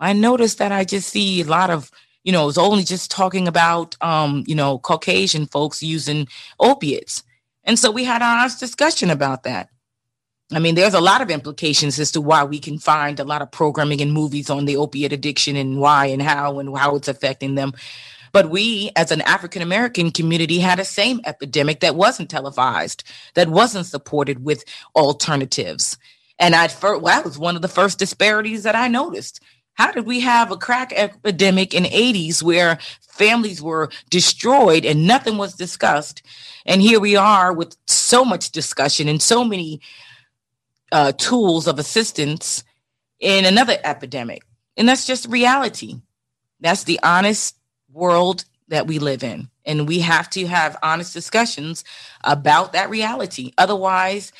[0.01, 1.90] I noticed that I just see a lot of
[2.27, 6.27] you know, it's only just talking about, um, you know, Caucasian folks using
[6.59, 7.22] opiates.
[7.62, 9.68] And so we had an honest discussion about that.
[10.53, 13.42] I mean, there's a lot of implications as to why we can find a lot
[13.42, 17.07] of programming and movies on the opiate addiction and why and how and how it's
[17.07, 17.75] affecting them.
[18.37, 23.49] But we, as an African American community, had a same epidemic that wasn't televised, that
[23.49, 24.62] wasn't supported with
[24.95, 25.97] alternatives.
[26.39, 29.41] And I well, that was one of the first disparities that I noticed.
[29.72, 32.76] How did we have a crack epidemic in 80s where
[33.09, 36.22] families were destroyed and nothing was discussed?
[36.66, 39.80] And here we are with so much discussion and so many
[40.93, 42.64] uh, tools of assistance
[43.18, 44.43] in another epidemic.
[44.76, 46.03] And that's just reality.
[46.61, 47.57] That's the honest
[47.97, 49.49] world that we live in.
[49.64, 51.84] And we have to have honest discussions
[52.22, 53.53] about that reality.
[53.59, 54.32] Otherwise,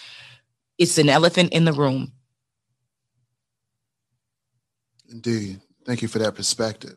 [0.79, 2.13] it's an elephant in the room.
[5.11, 5.61] Indeed.
[5.85, 6.97] Thank you for that perspective.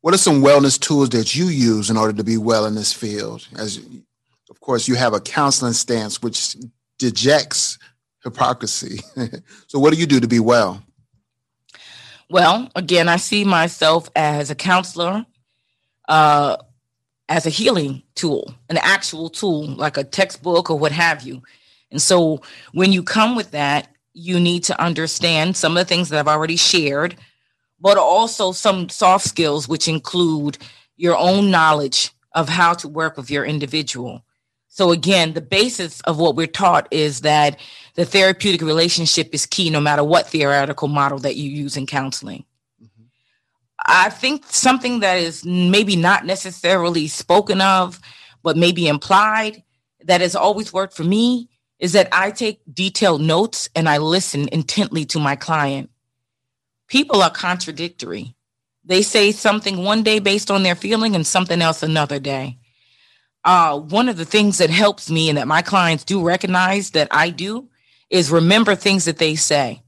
[0.00, 2.92] What are some wellness tools that you use in order to be well in this
[2.92, 3.46] field?
[3.56, 3.80] As
[4.50, 6.56] of course, you have a counseling stance, which
[6.98, 7.78] dejects
[8.22, 9.00] hypocrisy.
[9.66, 10.82] so, what do you do to be well?
[12.30, 15.26] Well, again, I see myself as a counselor,
[16.08, 16.56] uh,
[17.28, 21.42] as a healing tool, an actual tool, like a textbook or what have you.
[21.90, 22.40] And so,
[22.72, 26.28] when you come with that, you need to understand some of the things that I've
[26.28, 27.16] already shared,
[27.80, 30.58] but also some soft skills, which include
[30.96, 34.24] your own knowledge of how to work with your individual.
[34.68, 37.60] So, again, the basis of what we're taught is that
[37.94, 42.44] the therapeutic relationship is key no matter what theoretical model that you use in counseling.
[43.78, 48.00] I think something that is maybe not necessarily spoken of,
[48.42, 49.62] but maybe implied
[50.04, 51.48] that has always worked for me
[51.78, 55.90] is that I take detailed notes and I listen intently to my client.
[56.88, 58.34] People are contradictory.
[58.84, 62.58] They say something one day based on their feeling and something else another day.
[63.44, 67.08] Uh, one of the things that helps me and that my clients do recognize that
[67.10, 67.68] I do
[68.08, 69.82] is remember things that they say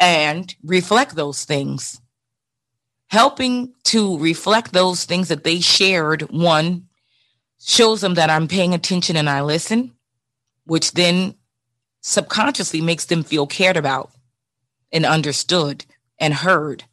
[0.00, 2.01] and reflect those things.
[3.12, 6.88] Helping to reflect those things that they shared, one,
[7.60, 9.92] shows them that I'm paying attention and I listen,
[10.64, 11.34] which then
[12.00, 14.10] subconsciously makes them feel cared about
[14.90, 15.84] and understood
[16.18, 16.84] and heard.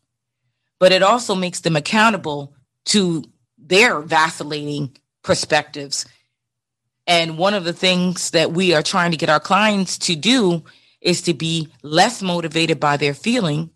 [0.78, 2.54] But it also makes them accountable
[2.86, 3.24] to
[3.58, 6.06] their vacillating perspectives
[7.10, 10.64] and one of the things that we are trying to get our clients to do
[11.02, 13.72] is to be less motivated by their feeling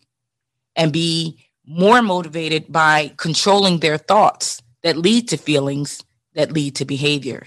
[0.76, 6.04] and be more motivated by controlling their thoughts that lead to feelings
[6.36, 7.46] that lead to behavior.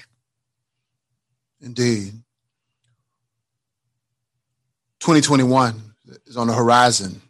[1.60, 2.12] Indeed.
[5.00, 5.80] 2021
[6.26, 7.20] is on the horizon.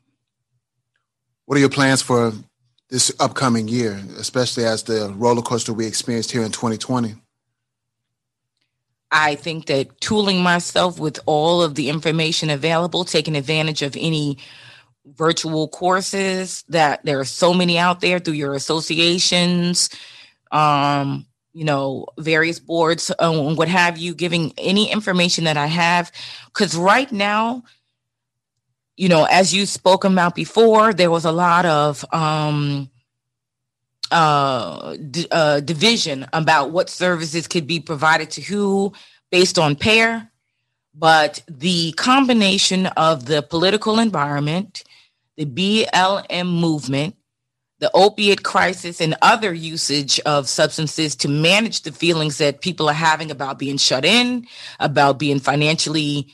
[1.46, 2.32] What are your plans for
[2.88, 7.14] this upcoming year, especially as the roller coaster we experienced here in 2020?
[9.10, 14.38] I think that tooling myself with all of the information available, taking advantage of any
[15.14, 19.88] virtual courses that there are so many out there through your associations,
[20.50, 26.12] um, you know, various boards, um, what have you, giving any information that I have.
[26.46, 27.62] Because right now,
[28.96, 32.90] you know, as you spoke about before, there was a lot of um,
[34.10, 38.92] uh, d- uh, division about what services could be provided to who
[39.30, 40.30] based on pair,
[40.94, 44.84] but the combination of the political environment,
[45.36, 47.16] the BLM movement,
[47.78, 52.94] the opiate crisis, and other usage of substances to manage the feelings that people are
[52.94, 54.46] having about being shut in,
[54.80, 56.28] about being financially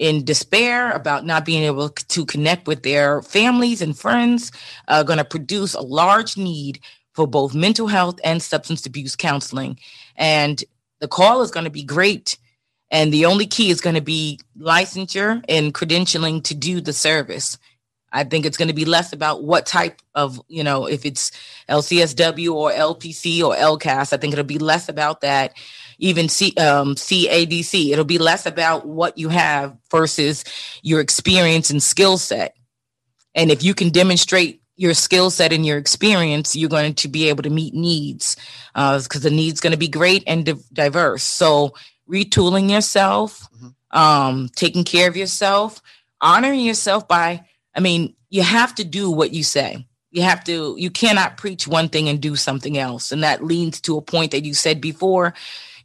[0.00, 4.50] in despair about not being able to connect with their families and friends
[4.88, 6.80] are going to produce a large need
[7.12, 9.78] for both mental health and substance abuse counseling.
[10.16, 10.64] And
[11.00, 12.38] the call is going to be great.
[12.90, 17.58] And the only key is going to be licensure and credentialing to do the service.
[18.12, 21.30] I think it's going to be less about what type of, you know, if it's
[21.68, 24.12] LCSW or LPC or LCAS.
[24.12, 25.54] I think it'll be less about that.
[25.98, 30.44] Even C, um, CADC, it'll be less about what you have versus
[30.82, 32.56] your experience and skill set.
[33.34, 37.28] And if you can demonstrate your skill set and your experience, you're going to be
[37.28, 38.36] able to meet needs
[38.72, 41.22] because uh, the need's going to be great and di- diverse.
[41.22, 41.74] So
[42.10, 43.98] retooling yourself, mm-hmm.
[43.98, 45.82] um, taking care of yourself,
[46.20, 47.44] honoring yourself by,
[47.74, 49.86] I mean, you have to do what you say.
[50.10, 53.12] You have to, you cannot preach one thing and do something else.
[53.12, 55.34] And that leads to a point that you said before,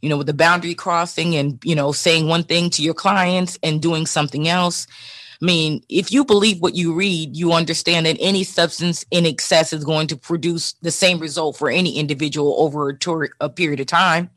[0.00, 3.58] you know, with the boundary crossing and, you know, saying one thing to your clients
[3.62, 4.86] and doing something else.
[5.40, 9.72] I mean, if you believe what you read, you understand that any substance in excess
[9.72, 13.80] is going to produce the same result for any individual over a, tour, a period
[13.80, 14.30] of time.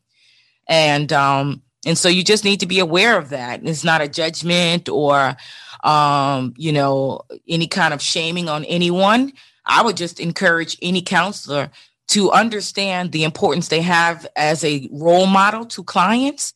[0.68, 3.62] And um, and so you just need to be aware of that.
[3.64, 5.36] It's not a judgment or
[5.84, 9.34] um, you know, any kind of shaming on anyone.
[9.65, 11.71] I would just encourage any counselor
[12.09, 16.53] to understand the importance they have as a role model to clients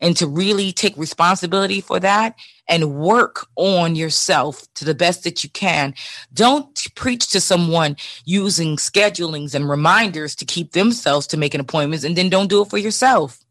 [0.00, 2.36] and to really take responsibility for that
[2.68, 5.94] and work on yourself to the best that you can.
[6.32, 12.16] Don't preach to someone using schedulings and reminders to keep themselves to making appointments and
[12.16, 13.41] then don't do it for yourself.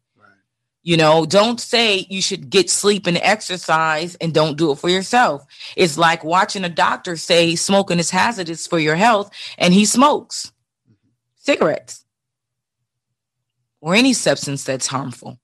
[0.84, 4.88] You know, don't say you should get sleep and exercise and don't do it for
[4.88, 5.46] yourself.
[5.76, 10.52] It's like watching a doctor say smoking is hazardous for your health and he smokes
[11.36, 12.04] cigarettes
[13.80, 15.38] or any substance that's harmful.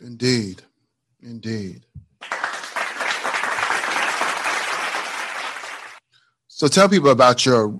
[0.00, 0.62] Indeed.
[1.22, 1.86] Indeed.
[6.48, 7.78] So tell people about your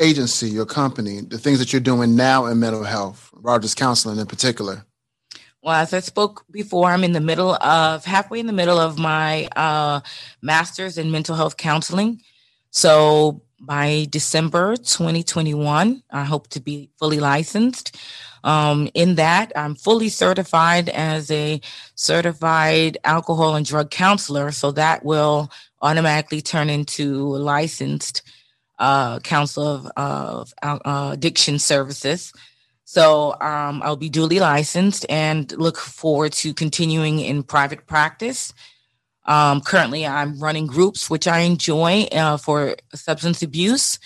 [0.00, 4.26] agency, your company, the things that you're doing now in mental health, Rogers Counseling in
[4.26, 4.84] particular?
[5.62, 8.98] Well, as I spoke before, I'm in the middle of halfway in the middle of
[8.98, 10.00] my uh,
[10.42, 12.20] master's in mental health counseling.
[12.70, 17.96] So by December 2021, I hope to be fully licensed.
[18.42, 21.62] Um, in that, I'm fully certified as a
[21.94, 24.52] certified alcohol and drug counselor.
[24.52, 28.20] So that will automatically turn into licensed
[28.78, 32.32] uh, counselor of, of uh, addiction services.
[32.84, 38.52] So um, I'll be duly licensed and look forward to continuing in private practice.
[39.26, 43.98] Um, currently, I'm running groups, which I enjoy uh, for substance abuse.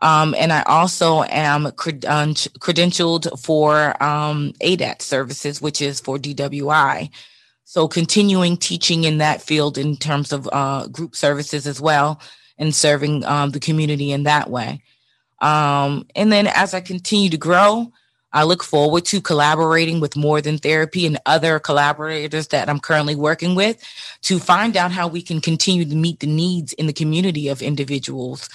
[0.00, 2.26] Um, and I also am cred- uh,
[2.60, 7.10] credentialed for um, ADAT services, which is for DWI.
[7.64, 12.20] So continuing teaching in that field in terms of uh, group services as well
[12.58, 14.82] and serving um, the community in that way.
[15.40, 17.92] Um, and then as I continue to grow,
[18.32, 23.14] I look forward to collaborating with More Than Therapy and other collaborators that I'm currently
[23.14, 23.82] working with
[24.22, 27.62] to find out how we can continue to meet the needs in the community of
[27.62, 28.48] individuals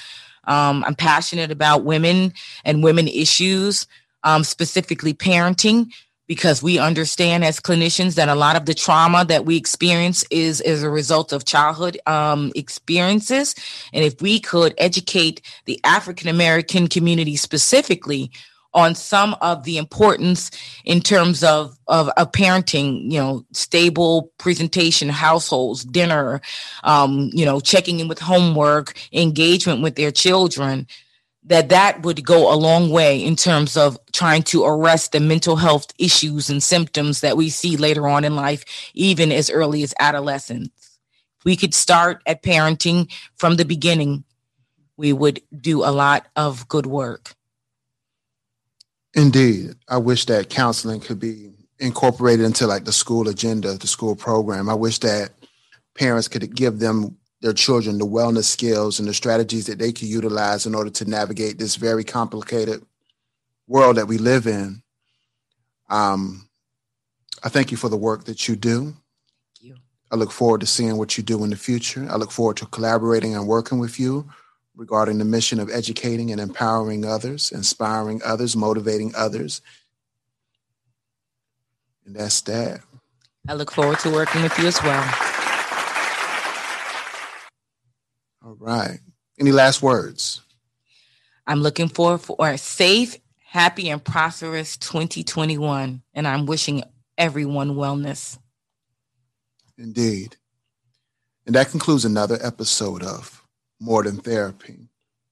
[0.46, 2.34] um, I'm passionate about women
[2.66, 3.88] and women issues,
[4.24, 5.92] um, specifically parenting,
[6.28, 10.62] because we understand as clinicians that a lot of the trauma that we experience is
[10.62, 13.56] as a result of childhood um, experiences.
[13.92, 18.32] And if we could educate the African American community specifically
[18.74, 20.50] on some of the importance
[20.84, 26.42] in terms of, of, of parenting, you know, stable presentation, households, dinner,
[26.84, 30.88] um, you know, checking in with homework, engagement with their children,
[31.46, 35.56] that that would go a long way in terms of trying to arrest the mental
[35.56, 38.64] health issues and symptoms that we see later on in life,
[38.94, 41.00] even as early as adolescence.
[41.44, 44.24] We could start at parenting from the beginning.
[44.96, 47.36] We would do a lot of good work.
[49.14, 49.76] Indeed.
[49.90, 54.70] I wish that counseling could be incorporated into like the school agenda, the school program.
[54.70, 55.32] I wish that
[55.96, 60.08] parents could give them their children the wellness skills and the strategies that they can
[60.08, 62.82] utilize in order to navigate this very complicated
[63.68, 64.82] world that we live in.
[65.90, 66.48] Um,
[67.44, 68.84] I thank you for the work that you do.
[68.86, 68.96] Thank
[69.62, 69.76] you.
[70.10, 72.08] I look forward to seeing what you do in the future.
[72.10, 74.30] I look forward to collaborating and working with you
[74.74, 79.62] regarding the mission of educating and empowering others, inspiring others, motivating others.
[82.06, 82.80] And that's that.
[83.50, 85.34] I look forward to working with you as well.
[88.46, 89.00] All right.
[89.40, 90.42] Any last words?
[91.46, 96.02] I'm looking forward for a safe, happy, and prosperous 2021.
[96.14, 96.84] And I'm wishing
[97.18, 98.38] everyone wellness.
[99.78, 100.38] Indeed.
[101.46, 103.44] And that concludes another episode of
[103.82, 104.88] more Than Therapy,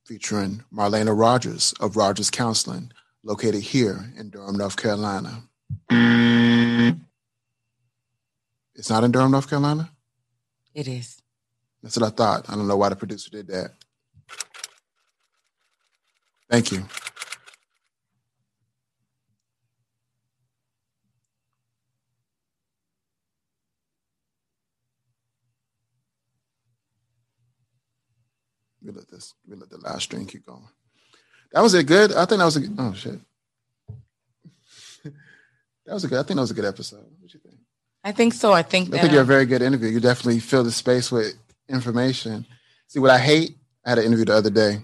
[0.05, 2.91] featuring Marlena Rogers of Rogers Counseling,
[3.23, 5.43] located here in Durham, North Carolina.
[8.75, 9.89] It's not in Durham, North Carolina?
[10.73, 11.20] It is.
[11.81, 12.49] That's what I thought.
[12.49, 13.71] I don't know why the producer did that.
[16.49, 16.85] Thank you.
[28.83, 29.33] We let this.
[29.47, 30.67] We let the last string keep going.
[31.53, 32.13] That was a Good.
[32.13, 32.61] I think that was a.
[32.77, 33.19] Oh shit.
[35.85, 36.19] that was a good.
[36.19, 37.05] I think that was a good episode.
[37.19, 37.55] What you think?
[38.03, 38.53] I think so.
[38.53, 38.93] I think.
[38.93, 39.89] I think you're a uh, very good interview.
[39.89, 41.35] You definitely fill the space with
[41.71, 42.45] information.
[42.87, 43.57] See what I hate.
[43.85, 44.79] I had an interview the other day.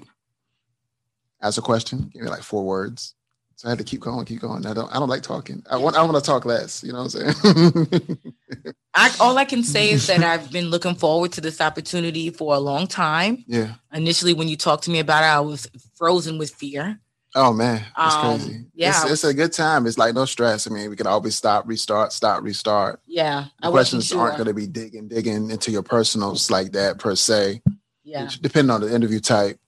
[1.42, 2.10] Ask a question.
[2.14, 3.14] Give me like four words.
[3.58, 4.68] So I had to keep going, keep going.
[4.68, 5.64] I don't, I don't like talking.
[5.70, 6.84] I want, I want to talk less.
[6.84, 8.20] You know what I'm saying?
[8.94, 12.54] I, all I can say is that I've been looking forward to this opportunity for
[12.54, 13.44] a long time.
[13.48, 13.74] Yeah.
[13.92, 17.00] Initially, when you talked to me about it, I was frozen with fear.
[17.36, 18.66] Oh man, that's um, crazy.
[18.74, 19.86] Yeah, it's, it's, a good time.
[19.86, 20.66] It's like no stress.
[20.66, 23.02] I mean, we can always stop, restart, stop, restart.
[23.06, 24.22] Yeah, the questions sure.
[24.22, 27.62] aren't going to be digging, digging into your personals like that per se.
[28.04, 29.60] Yeah, depending on the interview type.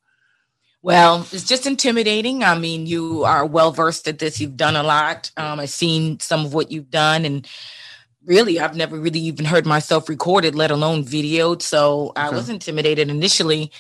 [0.81, 2.43] Well, it's just intimidating.
[2.43, 4.39] I mean, you are well versed at this.
[4.39, 5.29] You've done a lot.
[5.35, 7.45] Um, I've seen some of what you've done, and
[8.25, 11.61] really, I've never really even heard myself recorded, let alone videoed.
[11.61, 12.21] So okay.
[12.21, 13.71] I was intimidated initially.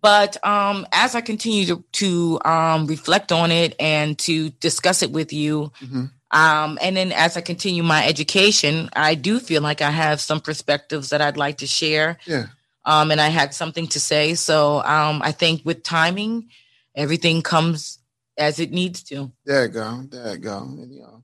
[0.00, 5.12] But um, as I continue to, to um, reflect on it and to discuss it
[5.12, 6.06] with you, mm-hmm.
[6.30, 10.40] um, and then as I continue my education, I do feel like I have some
[10.40, 12.18] perspectives that I'd like to share.
[12.26, 12.46] Yeah
[12.84, 14.34] um, and I had something to say.
[14.34, 16.48] So um, I think with timing,
[16.94, 17.98] everything comes
[18.36, 19.30] as it needs to.
[19.44, 20.02] There you go.
[20.08, 20.58] There you go.
[20.62, 21.22] And, you know,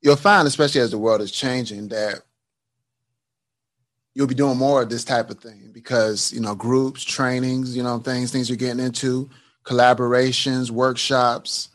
[0.00, 2.22] you'll find, especially as the world is changing, that
[4.16, 7.82] you'll be doing more of this type of thing because you know groups, trainings, you
[7.82, 9.28] know things, things you're getting into
[9.62, 11.68] collaborations, workshops,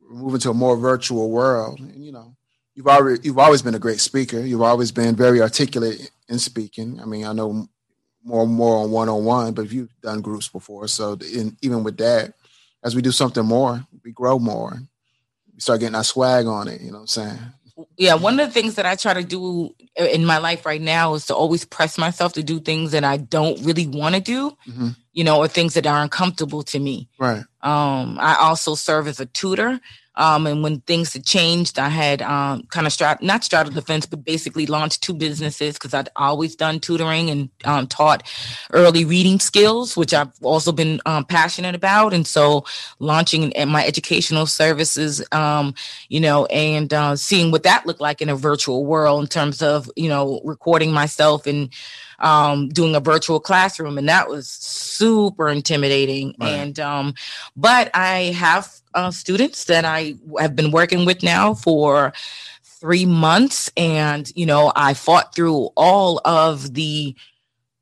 [0.00, 1.80] we're moving to a more virtual world.
[1.80, 2.34] And, you know,
[2.74, 4.40] you've already you've always been a great speaker.
[4.40, 6.98] You've always been very articulate in speaking.
[6.98, 7.68] I mean, I know
[8.24, 10.88] more and more on one on one, but you've done groups before.
[10.88, 12.32] So in, even with that,
[12.82, 14.80] as we do something more, we grow more.
[15.52, 16.80] We start getting our swag on it.
[16.80, 17.38] You know what I'm saying?
[17.96, 21.14] Yeah, one of the things that I try to do in my life right now
[21.14, 24.56] is to always press myself to do things that I don't really want to do,
[24.68, 24.88] mm-hmm.
[25.12, 27.08] you know, or things that are uncomfortable to me.
[27.18, 27.42] Right.
[27.62, 29.80] Um, I also serve as a tutor.
[30.16, 33.82] Um, and when things had changed, I had um, kind of strat not straddled the
[33.82, 38.22] fence, but basically launched two businesses because I'd always done tutoring and um, taught
[38.72, 42.12] early reading skills, which I've also been um, passionate about.
[42.12, 42.64] And so
[42.98, 45.74] launching my educational services, um,
[46.08, 49.62] you know, and uh, seeing what that looked like in a virtual world in terms
[49.62, 51.70] of, you know, recording myself and
[52.20, 56.34] um, doing a virtual classroom, and that was super intimidating.
[56.40, 56.50] Right.
[56.50, 57.14] And um,
[57.56, 62.12] but I have uh, students that I have been working with now for
[62.62, 67.14] three months, and you know I fought through all of the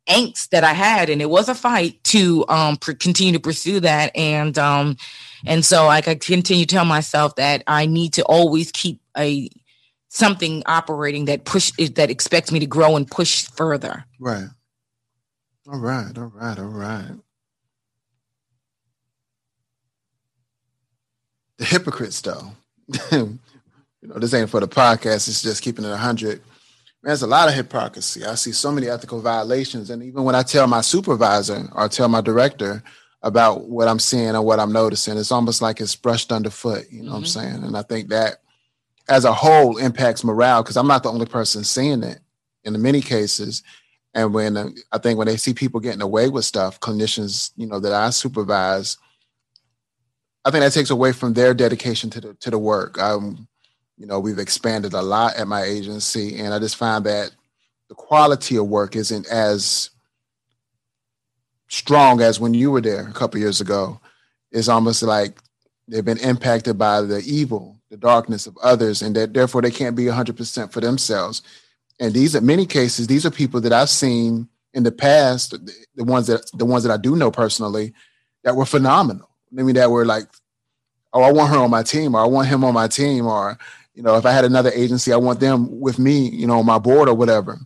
[0.08, 3.80] angst that I had, and it was a fight to um, pr- continue to pursue
[3.80, 4.14] that.
[4.16, 4.96] And um,
[5.44, 9.48] and so I continue to tell myself that I need to always keep a
[10.08, 14.04] something operating that push that expects me to grow and push further.
[14.20, 14.48] Right.
[15.66, 16.16] All right.
[16.16, 16.58] All right.
[16.58, 17.12] All right.
[21.62, 22.50] The hypocrites, though.
[23.12, 23.38] you
[24.02, 25.28] know, this ain't for the podcast.
[25.28, 26.38] It's just keeping it hundred.
[26.40, 26.44] Man,
[27.04, 28.24] there's a lot of hypocrisy.
[28.24, 32.08] I see so many ethical violations, and even when I tell my supervisor or tell
[32.08, 32.82] my director
[33.22, 36.86] about what I'm seeing or what I'm noticing, it's almost like it's brushed underfoot.
[36.90, 37.10] You know mm-hmm.
[37.12, 37.52] what I'm mm-hmm.
[37.52, 37.64] saying?
[37.64, 38.38] And I think that
[39.08, 42.18] as a whole impacts morale because I'm not the only person seeing it
[42.64, 43.62] in many cases.
[44.14, 47.68] And when uh, I think when they see people getting away with stuff, clinicians, you
[47.68, 48.96] know, that I supervise,
[50.44, 53.00] I think that takes away from their dedication to the to the work.
[53.00, 53.46] Um,
[53.96, 57.32] you know, we've expanded a lot at my agency, and I just find that
[57.88, 59.90] the quality of work isn't as
[61.68, 64.00] strong as when you were there a couple years ago.
[64.50, 65.38] It's almost like
[65.88, 69.94] they've been impacted by the evil the darkness of others, and that therefore they can't
[69.94, 71.42] be 100% for themselves.
[72.00, 75.72] And these, in many cases, these are people that I've seen in the past, the,
[75.94, 77.92] the ones that the ones that I do know personally,
[78.44, 79.28] that were phenomenal.
[79.52, 80.24] Mean, that were like,
[81.12, 83.58] oh, I want her on my team, or I want him on my team, or
[83.94, 86.66] you know, if I had another agency, I want them with me, you know, on
[86.66, 87.58] my board or whatever.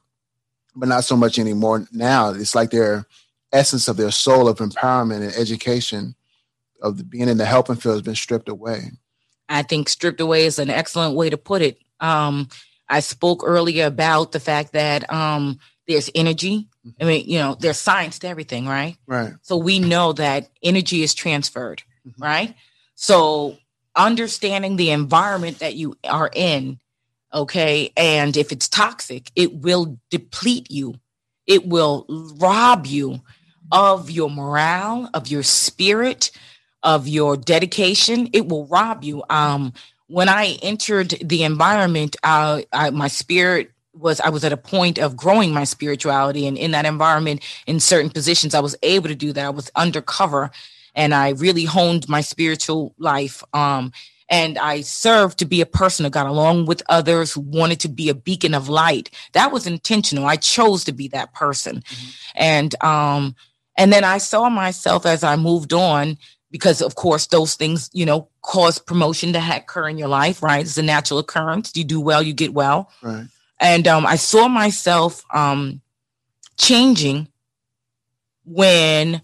[0.74, 2.30] But not so much anymore now.
[2.30, 3.06] It's like their
[3.52, 6.14] essence of their soul of empowerment and education
[6.82, 8.90] of the, being in the helping field has been stripped away.
[9.48, 11.78] I think stripped away is an excellent way to put it.
[12.00, 12.48] Um,
[12.88, 16.68] I spoke earlier about the fact that um, there's energy.
[17.00, 18.96] I mean, you know, there's science to everything, right?
[19.06, 19.34] Right.
[19.42, 22.22] So we know that energy is transferred, mm-hmm.
[22.22, 22.54] right?
[22.94, 23.58] So
[23.94, 26.78] understanding the environment that you are in,
[27.32, 30.94] okay, and if it's toxic, it will deplete you.
[31.46, 32.06] It will
[32.36, 33.20] rob you
[33.72, 36.30] of your morale, of your spirit,
[36.82, 39.24] of your dedication, it will rob you.
[39.28, 39.72] Um,
[40.06, 44.98] when I entered the environment, uh, I, my spirit was I was at a point
[44.98, 49.14] of growing my spirituality, and in that environment, in certain positions, I was able to
[49.14, 49.44] do that.
[49.44, 50.50] I was undercover,
[50.94, 53.42] and I really honed my spiritual life.
[53.52, 53.92] Um,
[54.28, 57.88] and I served to be a person who got along with others, who wanted to
[57.88, 59.10] be a beacon of light.
[59.34, 60.26] That was intentional.
[60.26, 62.10] I chose to be that person, mm-hmm.
[62.34, 63.36] and um,
[63.76, 66.18] and then I saw myself as I moved on
[66.50, 70.64] because of course those things you know cause promotion to occur in your life right
[70.64, 73.26] it's a natural occurrence you do well you get well right
[73.60, 75.80] and um, i saw myself um,
[76.56, 77.28] changing
[78.44, 79.20] when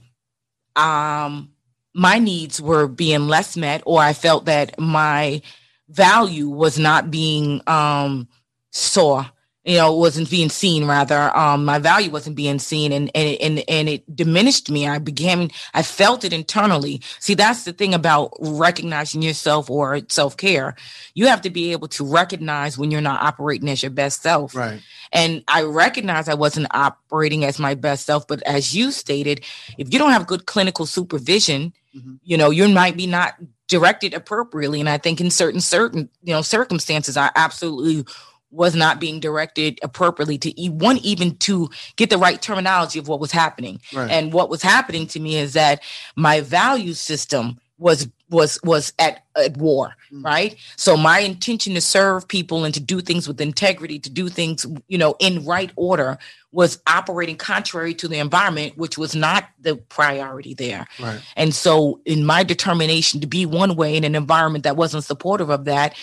[0.76, 1.50] um,
[1.94, 5.40] my needs were being less met or i felt that my
[5.88, 8.28] value was not being um,
[8.70, 9.24] saw
[9.64, 13.64] you know wasn't being seen rather um my value wasn't being seen and and and,
[13.68, 14.86] and it diminished me.
[14.88, 17.00] I began i felt it internally.
[17.20, 20.74] See that's the thing about recognizing yourself or self-care.
[21.14, 24.54] You have to be able to recognize when you're not operating as your best self.
[24.54, 24.80] Right.
[25.12, 29.44] And i recognize i wasn't operating as my best self but as you stated
[29.78, 32.14] if you don't have good clinical supervision mm-hmm.
[32.24, 33.34] you know you might be not
[33.68, 38.04] directed appropriately and i think in certain certain you know circumstances i absolutely
[38.52, 43.08] was not being directed appropriately to e- one even to get the right terminology of
[43.08, 44.10] what was happening right.
[44.10, 45.82] and what was happening to me is that
[46.14, 50.24] my value system was was was at at war mm.
[50.24, 54.28] right so my intention to serve people and to do things with integrity to do
[54.28, 56.16] things you know in right order
[56.52, 61.20] was operating contrary to the environment which was not the priority there right.
[61.36, 65.50] and so in my determination to be one way in an environment that wasn't supportive
[65.50, 65.94] of that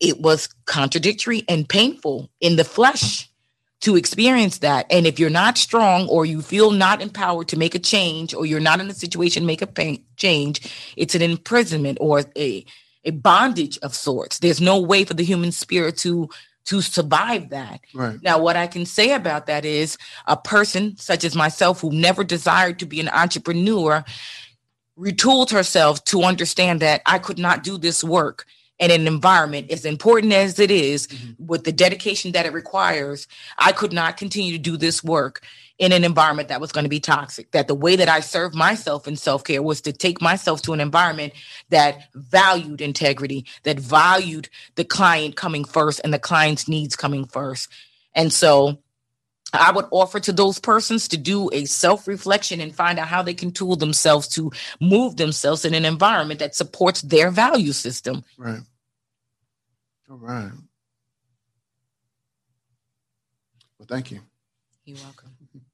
[0.00, 3.30] it was contradictory and painful in the flesh
[3.80, 4.86] to experience that.
[4.90, 8.46] And if you're not strong or you feel not empowered to make a change or
[8.46, 12.64] you're not in a situation to make a pain, change, it's an imprisonment or a,
[13.04, 14.38] a bondage of sorts.
[14.38, 16.28] There's no way for the human spirit to
[16.66, 17.80] to survive that.
[17.92, 18.22] Right.
[18.22, 22.24] Now, what I can say about that is a person such as myself who never
[22.24, 24.02] desired to be an entrepreneur
[24.98, 28.46] retooled herself to understand that I could not do this work
[28.78, 31.46] in an environment as important as it is, mm-hmm.
[31.46, 33.26] with the dedication that it requires
[33.58, 35.42] i could not continue to do this work
[35.78, 38.54] in an environment that was going to be toxic that the way that i served
[38.54, 41.32] myself in self-care was to take myself to an environment
[41.70, 47.68] that valued integrity that valued the client coming first and the client's needs coming first
[48.14, 48.78] and so
[49.54, 53.22] I would offer to those persons to do a self reflection and find out how
[53.22, 58.24] they can tool themselves to move themselves in an environment that supports their value system.
[58.36, 58.60] Right.
[60.10, 60.50] All right.
[63.78, 64.20] Well, thank you.
[64.84, 65.30] You're welcome.